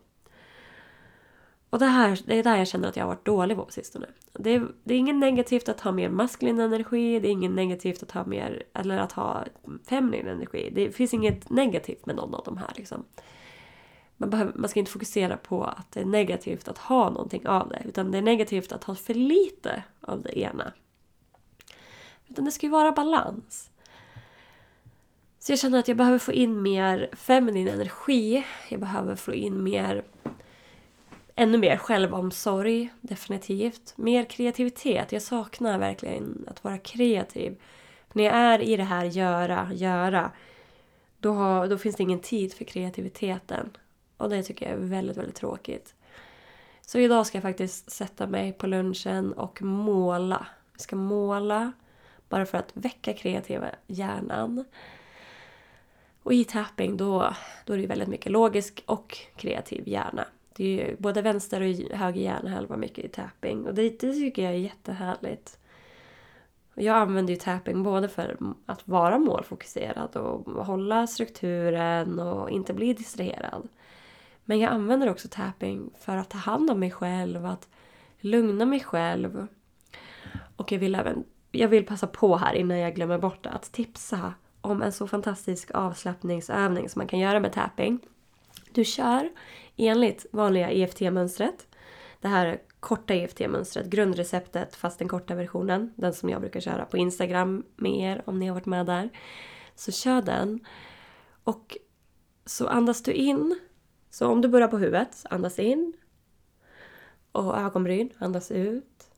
Och 1.71 1.79
det, 1.79 1.87
här, 1.87 2.21
det 2.27 2.39
är 2.39 2.43
där 2.43 2.57
jag 2.57 2.69
känner 2.69 2.89
att 2.89 2.97
jag 2.97 3.05
har 3.05 3.09
varit 3.09 3.27
dålig 3.27 3.57
på 3.57 3.65
på 3.65 3.73
sistone. 3.73 4.07
Det 4.33 4.51
är, 4.51 4.67
det 4.85 4.95
är 4.95 4.99
inget 4.99 5.17
negativt 5.17 5.69
att 5.69 5.81
ha 5.81 5.93
mer 5.93 6.09
maskulin 6.09 6.61
energi, 6.61 7.21
det 7.21 7.29
är 7.29 7.33
inget 7.33 7.51
negativt 7.51 8.03
att 8.03 8.11
ha 8.11 8.27
mer, 8.27 8.63
eller 8.75 8.99
att 8.99 9.13
ha 9.13 9.45
feminin 9.89 10.27
energi. 10.27 10.71
Det 10.75 10.93
finns 10.93 11.15
inget 11.15 11.51
negativt 11.51 12.07
med 12.07 12.17
någon 12.17 12.35
av 12.35 12.43
de 12.45 12.57
här 12.57 12.73
liksom 12.77 13.05
man, 14.19 14.31
behöver, 14.31 14.53
man 14.55 14.69
ska 14.69 14.81
inte 14.81 14.93
fokusera 14.93 15.37
på 15.37 15.65
att 15.65 15.93
det 15.93 16.01
är 16.01 16.05
negativt 16.05 16.69
att 16.69 16.79
ha 16.79 17.11
någonting 17.11 17.47
av 17.47 17.69
det. 17.69 17.83
Utan 17.85 18.11
det 18.11 18.19
är 18.19 18.23
negativt 18.23 18.73
att 18.73 18.85
ha 18.85 18.95
för 18.95 19.15
lite 19.15 19.83
av 20.01 20.23
det 20.23 20.39
ena. 20.39 20.73
Utan 22.29 22.45
det 22.45 22.51
ska 22.51 22.67
ju 22.67 22.73
vara 22.73 22.93
balans. 22.93 23.71
Så 25.39 25.53
jag 25.53 25.59
känner 25.59 25.79
att 25.79 25.89
jag 25.89 25.97
behöver 25.97 26.19
få 26.19 26.33
in 26.33 26.63
mer 26.63 27.09
feminin 27.13 27.69
energi. 27.69 28.45
Jag 28.69 28.81
behöver 28.81 29.17
få 29.17 29.35
in 29.35 29.63
mer 29.63 30.05
ännu 31.35 31.59
mer 31.59 31.77
självomsorg, 31.77 32.93
definitivt. 33.01 33.93
Mer 33.97 34.25
kreativitet. 34.25 35.13
Jag 35.13 35.23
saknar 35.23 35.79
verkligen 35.79 36.45
att 36.47 36.65
vara 36.65 36.79
kreativ. 36.79 37.61
När 38.13 38.25
jag 38.25 38.35
är 38.35 38.63
i 38.63 38.77
det 38.77 38.85
här 38.85 39.05
göra, 39.05 39.69
göra, 39.73 40.31
då, 41.19 41.33
har, 41.33 41.67
då 41.67 41.79
finns 41.79 41.97
det 41.97 42.03
ingen 42.03 42.21
tid 42.21 42.55
för 42.55 42.65
kreativiteten. 42.65 43.71
Och 44.19 44.31
det 44.31 44.43
tycker 44.43 44.67
jag 44.71 44.75
är 44.75 44.85
väldigt, 44.87 45.17
väldigt 45.17 45.35
tråkigt. 45.35 45.95
Så 46.81 46.99
idag 46.99 47.27
ska 47.27 47.37
jag 47.37 47.43
faktiskt 47.43 47.91
sätta 47.91 48.27
mig 48.27 48.53
på 48.53 48.67
lunchen 48.67 49.33
och 49.33 49.63
måla. 49.63 50.47
Jag 50.73 50.81
ska 50.81 50.97
måla 50.97 51.73
bara 52.29 52.47
för 52.47 52.59
att 52.59 52.71
väcka 52.75 53.13
kreativa 53.13 53.67
hjärnan. 53.87 54.65
Och 56.23 56.33
i 56.33 56.45
tapping 56.45 56.97
då, 56.97 57.35
då 57.65 57.73
är 57.73 57.79
det 57.79 57.87
väldigt 57.87 58.09
mycket 58.09 58.33
logisk 58.33 58.83
och 58.87 59.19
kreativ 59.37 59.89
hjärna. 59.89 60.25
Det 60.57 60.65
är 60.65 60.89
ju 60.89 60.97
både 60.97 61.23
vänster 61.23 61.61
och 61.61 61.97
höger 61.99 62.21
hjärnhalva 62.21 62.77
mycket 62.77 63.05
i 63.05 63.09
tapping 63.09 63.67
och 63.67 63.75
det, 63.75 64.01
det 64.01 64.13
tycker 64.13 64.43
jag 64.43 64.53
är 64.53 64.59
jättehärligt. 64.59 65.59
Jag 66.75 66.97
använder 66.97 67.33
ju 67.33 67.39
tapping 67.39 67.83
både 67.83 68.09
för 68.09 68.37
att 68.67 68.89
vara 68.89 69.19
målfokuserad 69.19 70.17
och 70.17 70.67
hålla 70.67 71.07
strukturen 71.07 72.19
och 72.19 72.51
inte 72.51 72.75
bli 72.75 72.93
distraherad. 72.93 73.69
Men 74.49 74.59
jag 74.59 74.73
använder 74.73 75.11
också 75.11 75.29
tapping 75.31 75.91
för 75.99 76.17
att 76.17 76.31
ta 76.31 76.39
hand 76.39 76.71
om 76.71 76.81
mig 76.81 76.91
själv, 76.91 77.47
att 77.47 77.69
lugna 78.21 78.67
mig 78.67 78.81
själv. 78.81 79.47
Och 80.57 80.73
jag 80.73 80.79
vill 80.79 80.95
även 80.95 81.25
jag 81.51 81.69
vill 81.69 81.87
passa 81.87 82.07
på 82.07 82.37
här 82.37 82.55
innan 82.55 82.79
jag 82.79 82.95
glömmer 82.95 83.19
bort 83.19 83.45
det 83.45 83.51
att 83.51 83.73
tipsa 83.73 84.35
om 84.61 84.83
en 84.83 84.93
så 84.93 85.07
fantastisk 85.07 85.71
avslappningsövning 85.75 86.89
som 86.89 87.01
man 87.01 87.07
kan 87.07 87.19
göra 87.19 87.41
med 87.41 87.53
tapping. 87.53 88.01
Du 88.73 88.85
kör 88.85 89.31
enligt 89.77 90.27
vanliga 90.33 90.71
EFT-mönstret. 90.71 91.67
Det 92.21 92.29
här 92.29 92.61
korta 92.81 93.15
EFT-mönstret, 93.15 93.87
grundreceptet 93.87 94.77
fast 94.77 94.99
den 94.99 95.09
korta 95.09 95.35
versionen. 95.35 95.93
Den 95.97 96.13
som 96.13 96.29
jag 96.29 96.41
brukar 96.41 96.61
köra 96.61 96.85
på 96.85 96.97
Instagram 96.97 97.65
med 97.77 98.01
er 98.01 98.23
om 98.27 98.39
ni 98.39 98.47
har 98.47 98.55
varit 98.55 98.67
med 98.67 98.87
där. 98.87 99.11
Så 99.75 99.93
kör 99.93 100.23
den. 100.23 100.61
Och 101.45 101.77
så 102.47 102.67
andas 102.67 103.03
du 103.03 103.13
in. 103.13 103.61
Så 104.19 104.27
om 104.27 104.41
du 104.41 104.49
börjar 104.49 104.69
på 104.69 104.79
huvudet, 104.79 105.25
andas 105.31 105.59
in. 105.59 105.93
Och 107.33 107.59
ögonbryn, 107.59 108.13
andas 108.19 108.51
ut. 108.51 109.11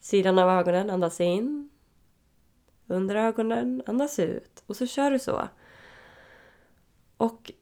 Sidan 0.00 0.38
av 0.38 0.50
ögonen, 0.50 0.90
andas 0.90 1.20
in. 1.20 1.70
Under 2.86 3.14
ögonen, 3.14 3.82
andas 3.86 4.18
ut. 4.18 4.62
Och 4.66 4.76
så 4.76 4.86
kör 4.86 5.10
du 5.10 5.18
så. 5.18 5.48
Och 7.16 7.52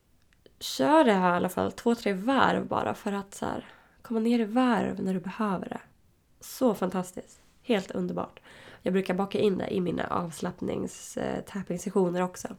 kör 0.61 1.05
det 1.05 1.13
här 1.13 1.33
i 1.33 1.37
alla 1.37 1.49
fall 1.49 1.73
två, 1.73 1.95
tre 1.95 2.13
varv 2.13 2.67
bara 2.67 2.95
för 2.95 3.13
att 3.13 3.35
så 3.35 3.47
här, 3.47 3.67
komma 4.03 4.21
ner 4.21 4.39
i 4.39 4.45
varv 4.45 5.03
när 5.03 5.15
du 5.15 5.21
behöver 5.21 5.69
det. 5.69 5.81
Så 6.41 6.75
fantastiskt. 6.75 7.41
Helt 7.63 7.91
underbart. 7.91 8.41
Jag 8.83 8.93
brukar 8.93 9.15
baka 9.15 9.39
in 9.39 9.59
det 9.59 9.75
i 9.75 9.81
mina 9.81 10.07
avslappnings-tapping-sessioner 10.07 12.21
eh, 12.21 12.27
också. 12.27 12.57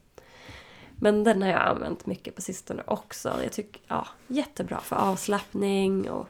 Men 0.99 1.23
den 1.23 1.41
har 1.41 1.49
jag 1.49 1.61
använt 1.61 2.05
mycket 2.05 2.35
på 2.35 2.41
sistone 2.41 2.83
också. 2.85 3.39
Jag 3.43 3.51
tycker, 3.51 3.81
ja, 3.87 4.07
jättebra 4.27 4.79
för 4.79 4.95
avslappning 4.95 6.09
och 6.09 6.27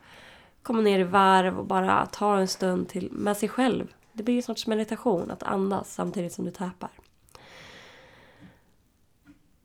komma 0.64 0.82
ner 0.82 1.00
i 1.00 1.04
varv 1.04 1.60
och 1.60 1.66
bara 1.66 2.06
ta 2.06 2.38
en 2.38 2.48
stund 2.48 2.90
till 2.90 3.12
med 3.12 3.38
sig 3.38 3.50
själv. 3.50 3.94
Det 4.14 4.24
blir 4.24 4.36
en 4.36 4.44
sorts 4.44 4.68
meditation 4.68 5.32
att 5.32 5.44
andas 5.44 5.94
samtidigt 5.94 6.34
som 6.34 6.46
du 6.46 6.52
täpar. 6.52 6.90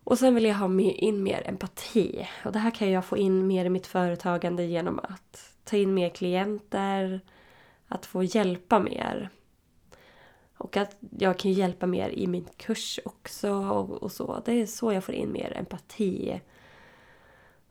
Och 0.04 0.18
sen 0.18 0.34
vill 0.34 0.44
jag 0.44 0.54
ha 0.54 0.80
in 0.80 1.22
mer 1.22 1.42
empati. 1.48 2.28
Och 2.44 2.52
det 2.52 2.58
här 2.58 2.70
kan 2.70 2.90
jag 2.90 3.04
få 3.04 3.16
in 3.16 3.46
mer 3.46 3.64
i 3.64 3.70
mitt 3.70 3.86
företagande 3.86 4.64
genom 4.64 4.98
att 4.98 5.54
ta 5.64 5.76
in 5.76 5.94
mer 5.94 6.08
klienter, 6.08 7.20
att 7.88 8.06
få 8.06 8.22
hjälpa 8.22 8.78
mer. 8.78 9.30
Och 10.58 10.76
att 10.76 10.96
jag 11.18 11.38
kan 11.38 11.52
hjälpa 11.52 11.86
mer 11.86 12.10
i 12.10 12.26
min 12.26 12.46
kurs 12.56 13.00
också 13.04 13.52
och, 13.52 14.02
och 14.02 14.12
så. 14.12 14.42
Det 14.44 14.52
är 14.52 14.66
så 14.66 14.92
jag 14.92 15.04
får 15.04 15.14
in 15.14 15.32
mer 15.32 15.56
empati. 15.56 16.40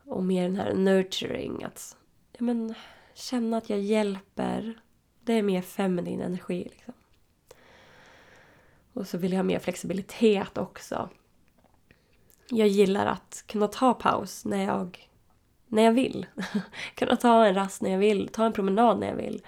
Och 0.04 0.24
mer 0.24 0.42
den 0.42 0.56
här 0.56 0.74
nurturing. 0.74 1.64
Att 1.64 1.96
ja, 2.32 2.44
men, 2.44 2.74
känna 3.14 3.56
att 3.56 3.70
jag 3.70 3.80
hjälper. 3.80 4.80
Det 5.20 5.32
är 5.32 5.42
mer 5.42 5.62
feminin 5.62 6.20
energi. 6.20 6.64
Liksom. 6.64 6.94
Och 8.92 9.06
så 9.06 9.18
vill 9.18 9.32
jag 9.32 9.38
ha 9.38 9.42
mer 9.42 9.58
flexibilitet 9.58 10.58
också. 10.58 11.08
Jag 12.50 12.68
gillar 12.68 13.06
att 13.06 13.44
kunna 13.46 13.68
ta 13.68 13.94
paus 13.94 14.44
när 14.44 14.64
jag, 14.64 15.08
när 15.66 15.82
jag 15.82 15.92
vill. 15.92 16.26
kunna 16.94 17.16
ta 17.16 17.46
en 17.46 17.54
rast 17.54 17.82
när 17.82 17.90
jag 17.90 17.98
vill, 17.98 18.28
ta 18.28 18.46
en 18.46 18.52
promenad 18.52 18.98
när 19.00 19.06
jag 19.06 19.16
vill. 19.16 19.42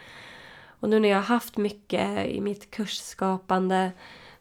Och 0.80 0.88
nu 0.88 1.00
när 1.00 1.08
jag 1.08 1.16
har 1.16 1.22
haft 1.22 1.56
mycket 1.56 2.26
i 2.26 2.40
mitt 2.40 2.70
kursskapande 2.70 3.92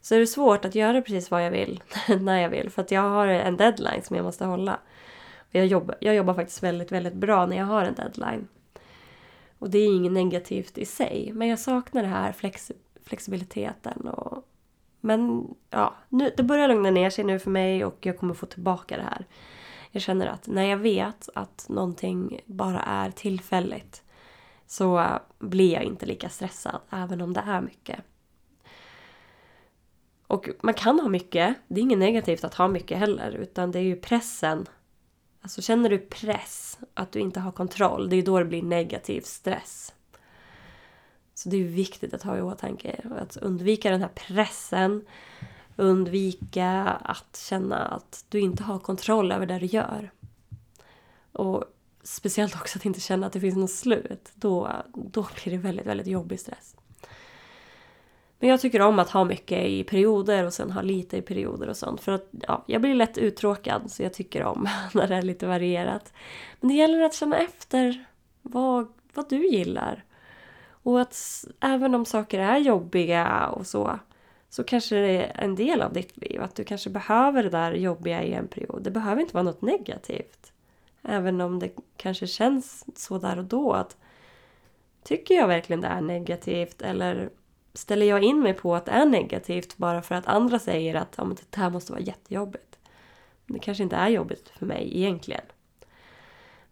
så 0.02 0.16
är 0.16 0.20
det 0.20 0.28
svårt 0.28 0.66
att 0.66 0.76
göra 0.76 1.02
precis 1.02 1.32
vad 1.32 1.46
jag 1.46 1.52
vill 1.52 1.84
när 2.20 2.42
jag 2.42 2.50
vill. 2.50 2.70
För 2.70 2.82
att 2.82 2.92
jag 2.92 3.02
har 3.02 3.28
en 3.28 3.58
deadline 3.58 4.04
som 4.04 4.16
jag 4.16 4.26
måste 4.26 4.46
hålla. 4.46 4.80
Jag 5.52 5.66
jobbar, 5.66 5.96
jag 6.00 6.16
jobbar 6.16 6.34
faktiskt 6.34 6.64
väldigt, 6.64 6.92
väldigt 6.92 7.14
bra 7.14 7.46
när 7.46 7.58
jag 7.58 7.66
har 7.66 7.84
en 7.84 7.94
deadline. 7.94 8.48
Och 9.60 9.70
det 9.70 9.78
är 9.78 9.96
inget 9.96 10.12
negativt 10.12 10.78
i 10.78 10.86
sig. 10.86 11.32
Men 11.34 11.48
jag 11.48 11.60
saknar 11.60 12.02
det 12.02 12.08
här 12.08 12.32
flex, 12.32 12.72
flexibiliteten. 13.06 14.08
Och, 14.08 14.46
men 15.02 15.48
ja, 15.70 15.96
nu, 16.10 16.34
det 16.38 16.44
börjar 16.44 16.68
lugna 16.68 16.92
ner 16.92 17.10
sig 17.10 17.24
nu 17.24 17.40
för 17.40 17.50
mig 17.50 17.86
och 17.86 18.06
jag 18.06 18.18
kommer 18.18 18.34
få 18.34 18.46
tillbaka 18.46 18.98
det 18.98 19.04
här. 19.04 19.26
Jag 19.92 20.02
känner 20.02 20.28
att 20.28 20.48
när 20.48 20.64
jag 20.64 20.78
vet 20.78 21.30
att 21.36 21.66
någonting 21.70 22.42
bara 22.46 22.80
är 22.80 23.12
tillfälligt 23.12 24.04
så 24.70 25.20
blir 25.40 25.74
jag 25.74 25.84
inte 25.84 26.06
lika 26.06 26.30
stressad 26.30 26.82
även 26.90 27.22
om 27.22 27.34
det 27.34 27.44
är 27.48 27.62
mycket. 27.62 28.00
Och 30.28 30.50
man 30.62 30.74
kan 30.74 31.00
ha 31.00 31.10
mycket, 31.10 31.56
det 31.68 31.80
är 31.80 31.84
inget 31.84 31.98
negativt 31.98 32.44
att 32.44 32.54
ha 32.54 32.68
mycket 32.68 32.98
heller 32.98 33.32
utan 33.32 33.72
det 33.72 33.80
är 33.80 33.84
ju 33.84 33.96
pressen. 33.96 34.66
Alltså 35.42 35.62
känner 35.62 35.90
du 35.90 35.98
press, 35.98 36.80
att 36.94 37.12
du 37.12 37.20
inte 37.20 37.40
har 37.40 37.52
kontroll, 37.52 38.10
det 38.10 38.16
är 38.16 38.24
då 38.24 38.40
det 38.40 38.46
blir 38.46 38.64
negativ 38.64 39.22
stress. 39.22 39.94
Så 41.34 41.50
det 41.50 41.58
är 41.58 41.64
viktigt 41.64 42.14
att 42.14 42.24
ha 42.24 42.38
i 42.38 42.42
åtanke 42.42 43.02
att 43.20 43.38
undvika 43.38 43.92
den 43.92 44.02
här 44.02 44.12
pressen. 44.16 45.06
Undvika 45.76 46.70
att 46.86 47.38
känna 47.50 47.86
att 47.86 48.26
du 48.30 48.40
inte 48.40 48.64
har 48.64 48.80
kontroll 48.80 49.32
över 49.32 49.46
det 49.46 49.60
du 49.60 49.66
gör. 49.66 50.12
Och 51.32 51.64
speciellt 52.10 52.56
också 52.56 52.80
att 52.80 52.86
inte 52.86 53.00
känna 53.00 53.28
att 53.28 53.34
det 53.34 53.40
finns 53.40 53.56
något 53.56 53.72
slut. 53.72 54.32
Då, 54.36 54.72
då 54.94 55.28
blir 55.44 55.54
det 55.54 55.58
väldigt, 55.58 55.86
väldigt 55.86 56.08
jobbig 56.08 56.40
stress. 56.40 56.76
Men 58.40 58.50
jag 58.50 58.62
tycker 58.62 58.82
om 58.82 59.00
att 59.00 59.10
ha 59.10 59.24
mycket 59.24 59.66
i 59.66 59.84
perioder 59.84 60.46
och 60.46 60.54
sen 60.54 60.72
ha 60.72 60.82
lite 60.82 61.18
i 61.18 61.22
perioder 61.22 61.68
och 61.68 61.78
sånt. 61.78 62.02
För 62.02 62.12
att 62.12 62.30
ja, 62.32 62.64
jag 62.68 62.82
blir 62.82 62.96
lätt 62.96 63.18
uttråkad 63.18 63.92
så 63.92 64.04
jag 64.04 64.14
tycker 64.14 64.44
om 64.44 64.70
när 64.94 65.08
det 65.08 65.16
är 65.16 65.22
lite 65.22 65.48
varierat. 65.48 66.14
Men 66.60 66.68
det 66.68 66.74
gäller 66.74 67.02
att 67.02 67.14
känna 67.14 67.38
efter 67.38 68.06
vad, 68.42 68.88
vad 69.14 69.30
du 69.30 69.48
gillar. 69.48 70.04
Och 70.84 71.02
att 71.02 71.46
även 71.60 71.96
om 71.96 72.06
saker 72.06 72.40
är 72.40 72.58
jobbiga 72.58 73.48
och 73.48 73.68
så, 73.68 74.00
så 74.50 74.64
kanske 74.64 74.96
det 74.96 75.26
är 75.26 75.44
en 75.44 75.56
del 75.56 75.82
av 75.82 75.94
ditt 75.94 76.18
liv. 76.18 76.42
Att 76.42 76.56
du 76.56 76.64
kanske 76.64 76.90
behöver 76.90 77.44
det 77.44 77.50
där 77.50 77.74
jobbiga 77.74 78.24
i 78.24 78.34
en 78.34 78.48
period. 78.48 78.84
Det 78.84 78.92
behöver 78.92 79.22
inte 79.22 79.34
vara 79.34 79.44
något 79.44 79.62
negativt. 79.62 80.52
Även 81.02 81.42
om 81.42 81.60
det 81.60 81.72
kanske 81.98 82.28
känns 82.28 82.86
så 82.96 83.18
där 83.18 83.40
och 83.40 83.46
då 83.46 83.74
att 83.74 83.98
tycker 85.04 85.36
jag 85.36 85.48
verkligen 85.48 85.82
det 85.82 85.88
är 85.88 86.02
negativt 86.02 86.82
eller 86.82 87.30
ställer 87.74 88.06
jag 88.06 88.24
in 88.24 88.40
mig 88.40 88.54
på 88.54 88.76
att 88.76 88.86
det 88.86 88.92
är 88.92 89.06
negativt 89.06 89.78
bara 89.78 90.02
för 90.02 90.16
att 90.16 90.28
andra 90.28 90.60
säger 90.60 90.96
att 90.96 91.14
ja, 91.18 91.24
men 91.24 91.38
det 91.50 91.58
här 91.58 91.70
måste 91.70 91.92
vara 91.92 92.02
jättejobbigt. 92.02 92.80
Det 93.46 93.60
kanske 93.60 93.84
inte 93.84 93.96
är 93.96 94.10
jobbigt 94.10 94.50
för 94.50 94.66
mig 94.66 94.98
egentligen. 94.98 95.46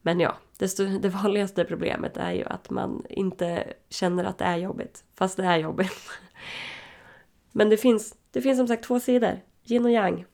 Men 0.02 0.20
ja, 0.20 0.38
det, 0.58 0.78
det 1.02 1.10
vanligaste 1.10 1.66
problemet 1.66 2.18
är 2.18 2.32
ju 2.32 2.44
att 2.44 2.70
man 2.70 3.06
inte 3.10 3.74
känner 3.90 4.24
att 4.24 4.38
det 4.38 4.46
är 4.46 4.58
jobbigt, 4.58 5.04
fast 5.16 5.38
det 5.38 5.46
är 5.46 5.58
jobbigt. 5.58 5.92
Men 7.52 7.70
det 7.70 7.78
finns, 7.78 8.16
det 8.32 8.42
finns 8.42 8.58
som 8.58 8.68
sagt 8.68 8.84
två 8.84 9.00
sidor, 9.00 9.40
yin 9.64 9.86
och 9.86 9.92
yang. 9.92 10.26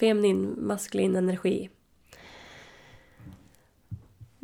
Feminin, 0.00 0.54
maskulin 0.58 1.16
energi. 1.16 1.70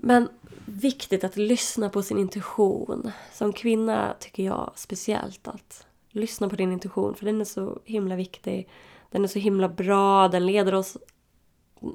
Men 0.02 0.28
viktigt 0.66 1.25
att 1.25 1.37
lyssna 1.37 1.88
på 1.90 2.02
sin 2.02 2.19
intuition. 2.19 3.11
Som 3.33 3.52
kvinna 3.52 4.14
tycker 4.21 4.42
jag 4.42 4.73
speciellt 4.76 5.49
att 5.49 5.87
lyssna 6.11 6.49
på 6.49 6.57
din 6.57 6.73
intuition 6.73 7.14
för 7.14 7.26
den 7.26 7.40
är 7.40 7.45
så 7.45 7.80
himla 7.85 8.16
viktig. 8.16 8.69
Den 9.11 9.25
är 9.25 9.28
så 9.28 9.38
himla 9.38 9.69
bra, 9.69 10.28
den 10.28 10.47
leder 10.47 10.75
oss 10.75 10.97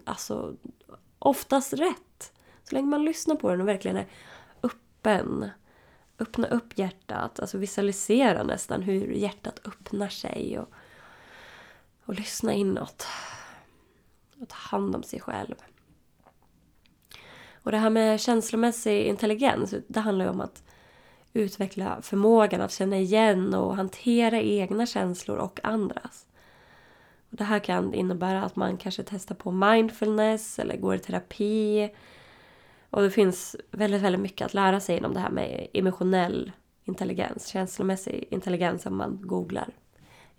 alltså 0.03 0.55
oftast 1.19 1.73
rätt. 1.73 2.33
Så 2.63 2.75
länge 2.75 2.87
man 2.87 3.05
lyssnar 3.05 3.35
på 3.35 3.49
den 3.49 3.61
och 3.61 3.67
verkligen 3.67 3.97
är 3.97 4.07
öppen. 4.63 5.49
Öppna 6.19 6.47
upp 6.47 6.77
hjärtat, 6.77 7.39
alltså 7.39 7.57
visualisera 7.57 8.43
nästan 8.43 8.81
hur 8.81 9.11
hjärtat 9.11 9.59
öppnar 9.65 10.09
sig 10.09 10.59
och, 10.59 10.69
och 12.05 12.13
lyssna 12.13 12.53
inåt. 12.53 13.07
Och 14.41 14.49
ta 14.49 14.55
hand 14.55 14.95
om 14.95 15.03
sig 15.03 15.19
själv. 15.19 15.55
Och 17.65 17.71
det 17.71 17.77
här 17.77 17.89
med 17.89 18.21
känslomässig 18.21 19.05
intelligens, 19.05 19.75
det 19.87 19.99
handlar 19.99 20.25
ju 20.25 20.31
om 20.31 20.41
att 20.41 20.63
utveckla 21.33 22.01
förmågan 22.01 22.61
att 22.61 22.71
känna 22.71 22.97
igen 22.97 23.53
och 23.53 23.75
hantera 23.75 24.41
egna 24.41 24.85
känslor 24.85 25.37
och 25.37 25.59
andras. 25.63 26.27
Och 27.29 27.37
det 27.37 27.43
här 27.43 27.59
kan 27.59 27.93
innebära 27.93 28.43
att 28.43 28.55
man 28.55 28.77
kanske 28.77 29.03
testar 29.03 29.35
på 29.35 29.51
mindfulness 29.51 30.59
eller 30.59 30.77
går 30.77 30.95
i 30.95 30.99
terapi. 30.99 31.89
Och 32.89 33.01
det 33.01 33.11
finns 33.11 33.55
väldigt, 33.71 34.01
väldigt 34.01 34.21
mycket 34.21 34.45
att 34.45 34.53
lära 34.53 34.79
sig 34.79 34.97
inom 34.97 35.13
det 35.13 35.19
här 35.19 35.31
med 35.31 35.67
emotionell 35.73 36.51
intelligens, 36.83 37.47
känslomässig 37.47 38.27
intelligens 38.31 38.85
om 38.85 38.97
man 38.97 39.19
googlar 39.21 39.69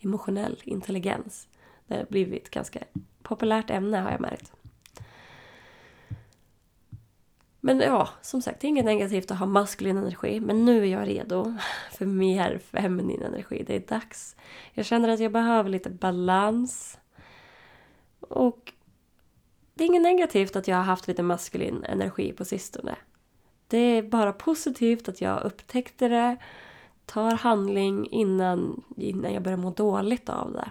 emotionell 0.01 0.61
intelligens. 0.65 1.49
Det 1.87 1.97
har 1.97 2.05
blivit 2.05 2.43
ett 2.43 2.51
ganska 2.51 2.79
populärt 3.23 3.71
ämne 3.71 3.97
har 3.99 4.11
jag 4.11 4.21
märkt. 4.21 4.53
Men 7.67 7.81
ja, 7.81 8.09
som 8.23 8.43
sagt, 8.43 8.61
det 8.61 8.67
är 8.67 8.69
inget 8.69 8.85
negativt 8.85 9.31
att 9.31 9.39
ha 9.39 9.47
maskulin 9.47 9.97
energi. 9.97 10.41
Men 10.41 10.65
nu 10.65 10.83
är 10.83 10.87
jag 10.87 11.09
redo 11.09 11.55
för 11.93 12.07
mer 12.07 12.59
feminin 12.59 13.23
energi. 13.23 13.65
Det 13.67 13.77
är 13.77 13.81
dags. 13.81 14.37
Jag 14.73 14.87
känner 14.87 15.09
att 15.09 15.21
jag 15.21 15.33
behöver 15.33 15.71
lite 15.71 15.91
balans. 15.91 16.99
Och 18.21 18.73
det 19.75 19.85
är 19.85 19.87
inget 19.87 20.03
negativt 20.03 20.57
att 20.57 20.69
jag 20.69 20.77
har 20.77 20.83
haft 20.83 21.09
lite 21.09 21.23
maskulin 21.23 21.85
energi 21.85 22.33
på 22.33 22.45
sistone. 22.45 22.97
Det 23.69 23.79
är 23.79 24.03
bara 24.03 24.33
positivt 24.33 25.09
att 25.09 25.21
jag 25.21 25.45
upptäckte 25.45 26.09
det. 26.09 26.37
tar 27.07 27.35
handling 27.35 28.09
innan, 28.11 28.85
innan 28.97 29.33
jag 29.33 29.43
börjar 29.43 29.59
må 29.59 29.71
dåligt 29.71 30.29
av 30.29 30.53
det. 30.53 30.71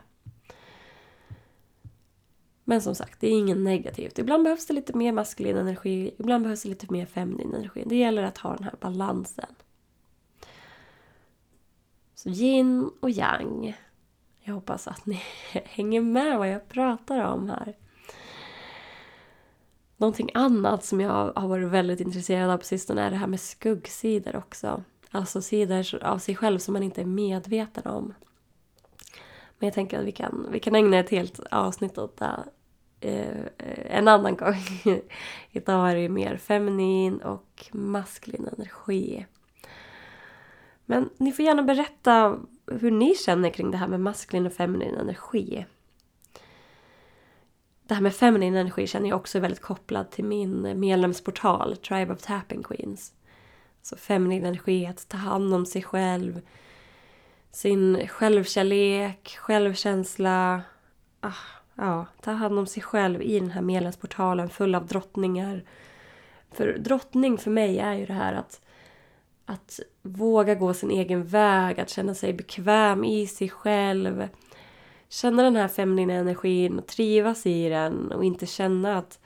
Men 2.68 2.82
som 2.82 2.96
sagt, 2.96 3.22
det 3.22 3.28
är 3.28 3.32
inget 3.32 3.58
negativt. 3.58 4.20
Ibland 4.20 4.44
behövs 4.44 4.66
det 4.66 4.74
lite 4.74 4.98
mer 4.98 5.12
maskulin 5.12 5.58
energi, 5.58 6.16
ibland 6.20 6.44
behövs 6.44 6.64
det 6.64 6.70
lite 6.70 6.94
mer 6.94 7.06
feminin 7.06 7.54
energi. 7.54 7.84
Det 7.86 7.96
gäller 7.96 8.24
att 8.24 8.38
ha 8.38 8.56
den 8.56 8.64
här 8.64 8.76
balansen. 8.80 9.56
Så 12.16 12.30
yin 12.30 12.92
och 13.00 13.10
yang. 13.10 13.78
Jag 14.40 14.54
hoppas 14.54 14.88
att 14.88 15.06
ni 15.06 15.22
hänger 15.54 16.02
med 16.02 16.38
vad 16.38 16.50
jag 16.50 16.70
pratar 16.70 17.20
om 17.20 17.50
här. 17.50 17.76
Någonting 19.98 20.30
annat 20.34 20.86
som 20.86 21.02
jag 21.02 21.34
har 21.36 21.48
varit 21.48 21.70
väldigt 21.70 22.00
intresserad 22.00 22.50
av 22.50 22.58
på 22.58 22.64
sistone 22.64 23.02
är 23.02 23.12
det 23.12 23.18
här 23.18 23.28
med 23.28 23.40
skuggsidor 23.40 24.36
också. 24.36 24.84
Alltså 25.12 25.42
sidor 25.42 26.04
av 26.04 26.18
sig 26.18 26.36
själv 26.36 26.60
som 26.60 26.74
man 26.74 26.84
inte 26.84 27.02
är 27.02 27.06
medveten 27.06 27.88
om. 27.88 28.14
Men 29.60 29.68
jag 29.68 29.74
tänker 29.74 30.00
att 30.00 30.06
vi 30.06 30.12
kan, 30.12 30.48
vi 30.52 30.60
kan 30.60 30.76
ägna 30.76 30.98
ett 30.98 31.10
helt 31.10 31.40
avsnitt 31.52 31.98
åt 31.98 32.18
det 32.18 32.44
Eh, 33.06 33.46
en 33.98 34.08
annan 34.08 34.36
gång. 34.36 34.56
Idag 35.52 35.92
är 35.92 35.96
det 35.96 36.10
mer 36.10 36.38
feminin 36.38 37.22
och 37.22 37.70
maskulin 37.72 38.50
energi. 38.58 39.26
Men 40.86 41.10
ni 41.18 41.32
får 41.32 41.46
gärna 41.46 41.64
berätta 41.64 42.40
hur 42.68 42.92
ni 42.92 43.16
känner 43.16 43.50
kring 43.50 43.72
det 43.72 43.78
här 43.78 43.88
med 43.88 44.00
maskulin 44.00 44.46
och 44.46 44.54
feminin 44.54 44.96
energi. 44.96 45.66
Det 47.88 47.94
här 47.94 48.02
med 48.02 48.16
feminin 48.16 48.56
energi 48.56 48.88
känner 48.88 49.10
jag 49.10 49.20
också 49.20 49.40
väldigt 49.40 49.62
kopplad 49.62 50.12
till 50.12 50.26
min 50.26 50.80
medlemsportal 50.80 51.78
Tribe 51.78 52.14
of 52.14 52.22
Tapping 52.22 52.64
Queens. 52.64 53.14
Så 53.82 53.98
feminin 53.98 54.46
energi, 54.46 54.86
att 54.86 55.08
ta 55.08 55.18
hand 55.18 55.54
om 55.54 55.66
sig 55.66 55.84
själv, 55.84 56.42
sin 57.52 58.08
självkärlek, 58.08 59.38
självkänsla. 59.40 60.62
Ah, 61.20 61.34
ja, 61.76 62.06
ta 62.22 62.32
hand 62.32 62.60
om 62.60 62.68
sig 62.68 62.84
själv 62.84 63.22
i 63.22 63.40
den 63.40 63.52
här 63.52 63.62
medlemsportalen 63.62 64.50
full 64.50 64.76
av 64.76 64.88
drottningar. 64.88 65.64
För 66.52 66.78
drottning 66.78 67.38
för 67.38 67.52
mig 67.52 67.80
är 67.80 67.94
ju 67.94 68.06
det 68.06 68.14
här 68.14 68.34
att 68.34 68.62
att 69.46 69.80
våga 70.02 70.56
gå 70.56 70.74
sin 70.74 70.92
egen 70.92 71.24
väg, 71.24 71.80
att 71.80 71.90
känna 71.90 72.14
sig 72.14 72.34
bekväm 72.34 73.04
i 73.04 73.28
sig 73.28 73.50
själv. 73.50 74.28
Känna 75.10 75.44
den 75.44 75.56
här 75.56 75.68
feminina 75.68 76.14
energin 76.14 76.80
och 76.80 76.88
trivas 76.88 77.46
i 77.46 77.70
den 77.70 78.12
och 78.12 78.26
inte 78.26 78.46
känna 78.46 78.98
att 78.98 79.20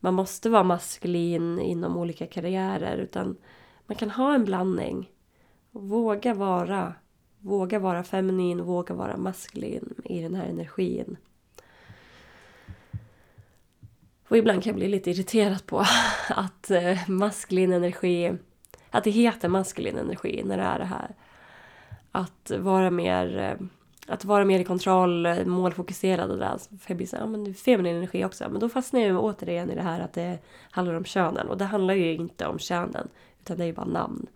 man 0.00 0.14
måste 0.14 0.50
vara 0.50 0.62
maskulin 0.62 1.58
inom 1.58 1.96
olika 1.96 2.26
karriärer 2.26 2.96
utan 2.96 3.36
man 3.86 3.96
kan 3.96 4.10
ha 4.10 4.34
en 4.34 4.44
blandning. 4.44 5.10
Våga 5.70 6.34
vara, 6.34 6.94
våga 7.38 7.78
vara 7.78 8.04
feminin, 8.04 8.62
våga 8.62 8.94
vara 8.94 9.16
maskulin 9.16 9.94
i 10.04 10.22
den 10.22 10.34
här 10.34 10.46
energin. 10.46 11.16
Och 14.32 14.38
ibland 14.38 14.62
kan 14.62 14.70
jag 14.70 14.76
bli 14.76 14.88
lite 14.88 15.10
irriterad 15.10 15.66
på 15.66 15.78
att 16.28 16.70
eh, 16.70 17.08
maskulin 17.08 17.72
energi 17.72 18.34
att 18.90 19.04
det 19.04 19.10
heter 19.10 19.48
maskulin 19.48 19.98
energi 19.98 20.42
när 20.44 20.56
det 20.56 20.62
är 20.62 20.78
det 20.78 20.84
här 20.84 21.14
att 22.12 22.52
vara 22.58 22.90
mer 22.90 23.38
eh, 23.38 23.66
att 24.06 24.24
vara 24.24 24.44
mer 24.44 24.60
i 24.60 24.64
kontroll, 24.64 25.44
målfokuserad 25.46 26.30
och 26.30 26.38
där. 26.38 26.58
För 26.58 26.90
jag 26.90 26.96
blir 26.96 27.06
så, 27.06 27.16
ja 27.16 27.26
men 27.26 27.44
det 27.44 27.50
är 27.50 27.54
feminin 27.54 27.96
energi 27.96 28.24
också. 28.24 28.48
Men 28.50 28.60
då 28.60 28.68
fastnar 28.68 29.00
jag 29.00 29.24
återigen 29.24 29.70
i 29.70 29.74
det 29.74 29.82
här 29.82 30.00
att 30.00 30.12
det 30.12 30.38
handlar 30.70 30.94
om 30.94 31.04
könen. 31.04 31.48
Och 31.48 31.58
det 31.58 31.64
handlar 31.64 31.94
ju 31.94 32.14
inte 32.14 32.46
om 32.46 32.58
könen, 32.58 33.08
utan 33.40 33.56
det 33.56 33.64
är 33.64 33.66
ju 33.66 33.72
bara 33.72 33.86
namn. 33.86 34.26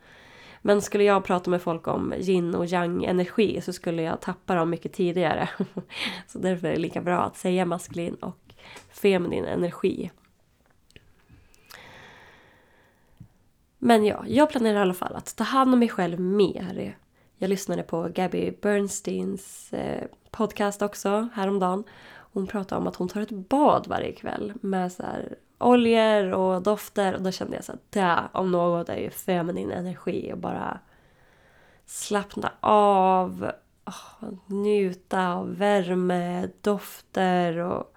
Men 0.63 0.83
skulle 0.83 1.05
jag 1.05 1.25
prata 1.25 1.51
med 1.51 1.63
folk 1.63 1.89
om 1.89 2.15
yin 2.19 2.55
och 2.55 2.67
yang 2.67 3.05
energi 3.05 3.61
så 3.61 3.73
skulle 3.73 4.03
jag 4.03 4.21
tappa 4.21 4.55
dem 4.55 4.71
mycket 4.71 4.93
tidigare. 4.93 5.49
Så 6.27 6.39
därför 6.39 6.69
är 6.69 6.73
det 6.73 6.79
lika 6.79 7.01
bra 7.01 7.23
att 7.23 7.37
säga 7.37 7.65
maskulin 7.65 8.15
och 8.15 8.46
feminin 8.91 9.45
energi. 9.45 10.11
Men 13.79 14.05
ja, 14.05 14.25
jag 14.27 14.51
planerar 14.51 14.79
i 14.79 14.83
alla 14.83 14.95
fall 14.95 15.17
att 15.17 15.37
ta 15.37 15.45
hand 15.45 15.73
om 15.73 15.79
mig 15.79 15.89
själv 15.89 16.21
mer. 16.21 16.99
Jag 17.39 17.49
lyssnade 17.49 17.83
på 17.83 18.09
Gabby 18.15 18.51
Bernsteins 18.63 19.73
eh, 19.73 20.05
podcast 20.31 20.83
också 20.83 21.29
häromdagen. 21.35 21.85
Hon 22.15 22.47
pratade 22.47 22.81
om 22.81 22.87
att 22.87 22.97
hon 22.97 23.09
tar 23.09 23.21
ett 23.21 23.31
bad 23.31 23.87
varje 23.87 24.13
kväll 24.13 24.53
med 24.61 24.93
så 24.93 25.03
här 25.03 25.37
oljor 25.59 26.33
och 26.33 26.63
dofter 26.63 27.15
och 27.15 27.23
då 27.23 27.31
kände 27.31 27.57
jag 27.57 27.65
så 27.65 27.73
att 27.73 27.93
det 27.93 28.21
om 28.33 28.53
något 28.53 28.89
är 28.89 28.97
ju 28.97 29.11
feminin 29.11 29.71
energi 29.71 30.33
och 30.33 30.39
bara 30.39 30.81
slappna 31.87 32.53
av, 32.61 33.53
oh, 33.87 34.29
njuta 34.47 35.35
av 35.35 35.57
värme, 35.57 36.49
dofter 36.61 37.57
och 37.57 37.96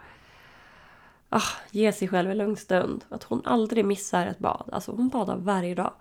ah, 1.30 1.52
ge 1.72 1.94
sig 1.94 2.08
själv 2.08 2.32
en 2.32 2.38
lugn 2.38 2.58
stund. 2.58 3.06
Att 3.10 3.24
hon 3.24 3.42
aldrig 3.46 3.86
missar 3.86 4.26
ett 4.26 4.39
bad. 4.39 4.70
Alltså 4.72 4.92
hon 4.92 5.10
badar 5.10 5.36
varje 5.38 5.76
dag. 5.76 5.94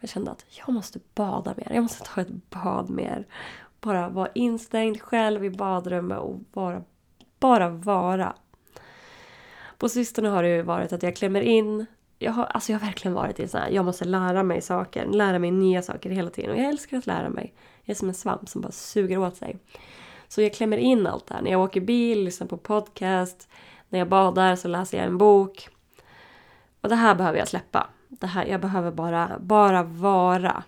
Jag 0.00 0.10
kände 0.10 0.30
att 0.30 0.44
jag 0.48 0.74
måste 0.74 0.98
bada 1.14 1.54
mer. 1.56 1.72
Jag 1.74 1.82
måste 1.82 2.04
ta 2.04 2.20
ett 2.20 2.50
bad 2.50 2.90
mer. 2.90 3.26
Bara 3.80 4.08
vara 4.08 4.28
instängd 4.34 5.02
själv 5.02 5.44
i 5.44 5.50
badrummet 5.50 6.18
och 6.18 6.38
bara, 6.52 6.82
bara 7.38 7.68
vara. 7.68 8.34
På 9.78 9.88
sistone 9.88 10.28
har 10.28 10.42
det 10.42 10.48
ju 10.48 10.62
varit 10.62 10.92
att 10.92 11.02
jag 11.02 11.16
klämmer 11.16 11.40
in 11.40 11.86
jag 12.18 12.32
har, 12.32 12.44
alltså 12.44 12.72
jag 12.72 12.78
har 12.78 12.86
verkligen 12.86 13.14
varit 13.14 13.40
i 13.40 13.48
så 13.48 13.58
här, 13.58 13.70
jag 13.70 13.84
måste 13.84 14.04
lära 14.04 14.42
mig 14.42 14.62
saker, 14.62 15.06
lära 15.06 15.38
mig 15.38 15.50
nya 15.50 15.82
saker 15.82 16.10
hela 16.10 16.30
tiden. 16.30 16.50
Och 16.50 16.58
jag 16.58 16.68
älskar 16.68 16.96
att 16.96 17.06
lära 17.06 17.28
mig. 17.28 17.54
Jag 17.82 17.94
är 17.94 17.98
som 17.98 18.08
en 18.08 18.14
svamp 18.14 18.48
som 18.48 18.60
bara 18.60 18.72
suger 18.72 19.18
åt 19.18 19.36
sig. 19.36 19.56
Så 20.28 20.42
jag 20.42 20.54
klämmer 20.54 20.76
in 20.76 21.06
allt 21.06 21.26
det 21.26 21.34
här. 21.34 21.42
När 21.42 21.50
jag 21.50 21.60
åker 21.60 21.80
bil, 21.80 22.24
lyssnar 22.24 22.46
på 22.46 22.56
podcast, 22.56 23.48
när 23.88 23.98
jag 23.98 24.08
badar 24.08 24.56
så 24.56 24.68
läser 24.68 24.98
jag 24.98 25.06
en 25.06 25.18
bok. 25.18 25.68
Och 26.80 26.88
det 26.88 26.94
här 26.94 27.14
behöver 27.14 27.38
jag 27.38 27.48
släppa. 27.48 27.86
Det 28.08 28.26
här, 28.26 28.46
jag 28.46 28.60
behöver 28.60 28.90
bara, 28.90 29.38
bara 29.40 29.82
vara. 29.82 30.62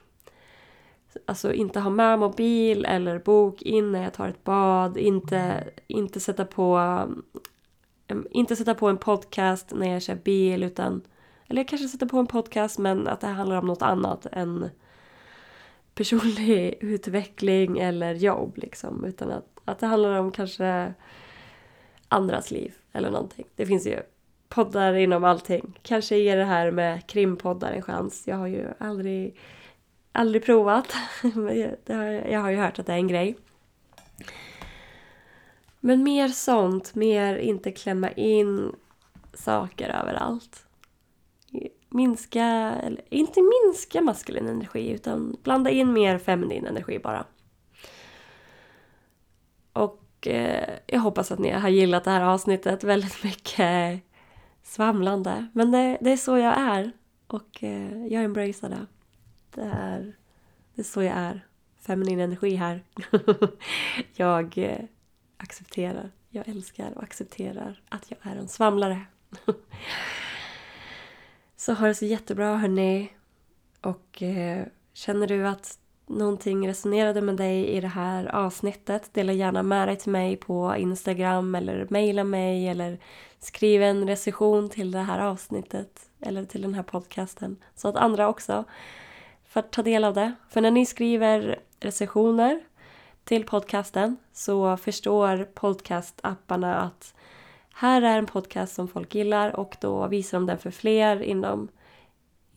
Alltså 1.27 1.53
inte 1.53 1.81
ha 1.81 1.91
med 1.91 2.19
mobil 2.19 2.85
eller 2.85 3.19
bok 3.19 3.63
in 3.63 3.93
när 3.93 4.03
jag 4.03 4.13
tar 4.13 4.29
ett 4.29 4.45
bad. 4.45 4.97
Inte, 4.97 5.65
inte, 5.87 6.21
sätta 6.21 6.45
på, 6.45 7.01
inte 8.31 8.57
sätta 8.57 8.75
på 8.75 8.89
en 8.89 8.99
podcast 8.99 9.73
när 9.75 9.93
jag 9.93 10.03
kör 10.03 10.15
bil 10.15 10.63
utan... 10.63 11.03
Eller 11.47 11.61
jag 11.61 11.69
kanske 11.69 11.89
sätter 11.89 12.07
på 12.07 12.19
en 12.19 12.27
podcast 12.27 12.79
men 12.79 13.09
att 13.09 13.21
det 13.21 13.27
handlar 13.27 13.57
om 13.57 13.67
något 13.67 13.83
annat 13.83 14.27
än 14.33 14.71
personlig 15.95 16.79
utveckling 16.81 17.79
eller 17.79 18.15
jobb 18.15 18.53
liksom. 18.57 19.05
Utan 19.05 19.31
att, 19.31 19.61
att 19.65 19.79
det 19.79 19.87
handlar 19.87 20.19
om 20.19 20.33
kanske 20.33 20.95
andras 22.09 22.51
liv 22.51 22.75
eller 22.93 23.11
någonting. 23.11 23.47
Det 23.57 23.67
finns 23.67 23.87
ju 23.87 24.03
poddar 24.49 24.95
inom 24.95 25.25
allting. 25.25 25.79
Kanske 25.83 26.17
ger 26.17 26.37
det 26.37 26.45
här 26.45 26.71
med 26.71 27.07
krimpoddar 27.07 27.73
en 27.73 27.83
chans. 27.83 28.23
Jag 28.27 28.37
har 28.37 28.47
ju 28.47 28.67
aldrig, 28.79 29.39
aldrig 30.13 30.45
provat. 30.45 30.95
jag 32.31 32.41
har 32.41 32.51
ju 32.51 32.57
hört 32.57 32.79
att 32.79 32.87
det 32.87 32.93
är 32.93 32.97
en 32.97 33.09
grej. 33.09 33.37
Men 35.81 36.03
mer 36.03 36.29
sånt, 36.29 36.95
mer 36.95 37.37
inte 37.37 37.73
klämma 37.73 38.11
in 38.11 38.73
saker 39.35 39.89
överallt. 39.89 40.67
Minska, 41.89 42.45
eller 42.83 43.05
inte 43.09 43.41
minska 43.43 44.01
maskulin 44.01 44.49
energi 44.49 44.91
utan 44.91 45.37
blanda 45.43 45.71
in 45.71 45.93
mer 45.93 46.19
feminin 46.19 46.67
energi 46.67 46.99
bara. 46.99 47.25
Och 49.73 50.08
och 50.19 50.27
eh, 50.27 50.79
jag 50.87 51.01
hoppas 51.01 51.33
att 51.33 51.39
ni 51.39 51.51
har 51.51 51.69
gillat 51.69 52.05
det 52.05 52.11
här 52.11 52.23
avsnittet 52.23 52.85
väldigt 52.85 53.25
mycket 53.25 54.01
svamlande. 54.63 55.47
Men 55.53 55.71
det, 55.71 55.99
det 56.01 56.11
är 56.11 56.17
så 56.17 56.39
jag 56.39 56.59
är 56.59 56.93
och 57.27 57.63
eh, 57.63 58.07
jag 58.07 58.25
embracear 58.25 58.71
det. 58.71 58.87
Det 59.55 59.63
är, 59.63 60.17
det 60.75 60.83
är 60.83 60.85
så 60.85 61.03
jag 61.03 61.17
är. 61.17 61.45
Feminin 61.81 62.21
energi 62.21 62.55
här. 62.55 62.85
jag 64.15 64.59
eh, 64.59 64.85
accepterar, 65.37 66.11
jag 66.29 66.49
älskar 66.49 66.93
och 66.97 67.03
accepterar 67.03 67.83
att 67.89 68.11
jag 68.11 68.19
är 68.23 68.37
en 68.37 68.49
svamlare. 68.49 69.01
så 71.57 71.73
ha 71.73 71.87
det 71.87 71.95
så 71.95 72.05
jättebra 72.05 72.57
hörni. 72.57 73.13
Och 73.81 74.23
känner 74.93 75.27
du 75.27 75.49
att 75.49 75.79
någonting 76.09 76.69
resonerade 76.69 77.21
med 77.21 77.37
dig 77.37 77.69
i 77.69 77.81
det 77.81 77.89
här 77.89 78.35
avsnittet, 78.35 79.15
dela 79.15 79.33
gärna 79.33 79.63
med 79.63 79.89
dig 79.89 79.97
till 79.97 80.13
mig 80.13 80.37
på 80.37 80.77
Instagram 80.77 81.55
eller 81.55 81.87
mejla 81.91 82.25
mig 82.25 82.69
eller 82.69 82.99
skriv 83.39 83.83
en 83.83 84.09
recension 84.09 84.69
till 84.69 84.91
det 84.91 84.99
här 84.99 85.19
avsnittet 85.19 86.01
eller 86.21 86.45
till 86.45 86.63
den 86.63 86.75
här 86.75 86.83
podcasten 86.83 87.57
så 87.75 87.89
att 87.89 87.97
andra 87.97 88.29
också 88.29 88.65
får 89.49 89.63
ta 89.63 89.83
del 89.83 90.05
av 90.05 90.15
det. 90.15 90.33
För 90.51 90.61
när 90.61 90.71
ni 90.71 90.87
skriver 90.87 91.59
recensioner 91.81 92.61
till 93.25 93.45
podcasten 93.45 94.17
så 94.33 94.77
förstår 94.77 95.45
podcastapparna 95.55 96.77
att 96.77 97.15
här 97.75 98.03
är 98.03 98.19
en 98.19 98.27
podcast 98.27 98.75
som 98.75 98.89
folk 98.89 99.15
gillar 99.15 99.57
och 99.57 99.77
då 99.81 100.07
visar 100.07 100.39
de 100.39 100.47
den 100.47 100.59
för 100.59 100.71
fler 100.71 101.23
inom 101.23 101.69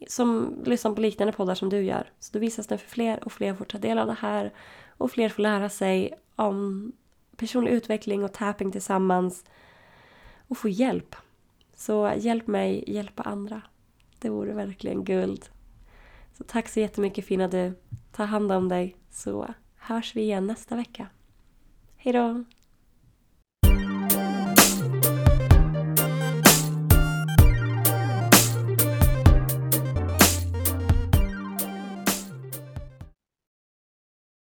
som 0.07 0.55
lyssnar 0.65 0.93
på 0.93 1.01
liknande 1.01 1.33
poddar 1.33 1.55
som 1.55 1.69
du 1.69 1.83
gör. 1.83 2.11
Så 2.19 2.33
då 2.33 2.39
visas 2.39 2.67
den 2.67 2.77
för 2.77 2.87
fler 2.87 3.23
och 3.23 3.31
fler 3.31 3.53
får 3.53 3.65
ta 3.65 3.77
del 3.77 3.97
av 3.97 4.07
det 4.07 4.17
här 4.19 4.53
och 4.97 5.11
fler 5.11 5.29
får 5.29 5.43
lära 5.43 5.69
sig 5.69 6.13
om 6.35 6.91
personlig 7.35 7.71
utveckling 7.71 8.23
och 8.23 8.33
tapping 8.33 8.71
tillsammans 8.71 9.45
och 10.47 10.57
få 10.57 10.69
hjälp. 10.69 11.15
Så 11.75 12.13
hjälp 12.17 12.47
mig 12.47 12.83
hjälpa 12.87 13.23
andra. 13.23 13.61
Det 14.19 14.29
vore 14.29 14.53
verkligen 14.53 15.03
guld. 15.03 15.49
Så 16.37 16.43
tack 16.43 16.69
så 16.69 16.79
jättemycket 16.79 17.25
fina 17.25 17.47
du. 17.47 17.73
Ta 18.11 18.23
hand 18.23 18.51
om 18.51 18.69
dig 18.69 18.95
så 19.09 19.53
hörs 19.75 20.15
vi 20.15 20.21
igen 20.21 20.47
nästa 20.47 20.75
vecka. 20.75 21.07
Hejdå! 21.97 22.43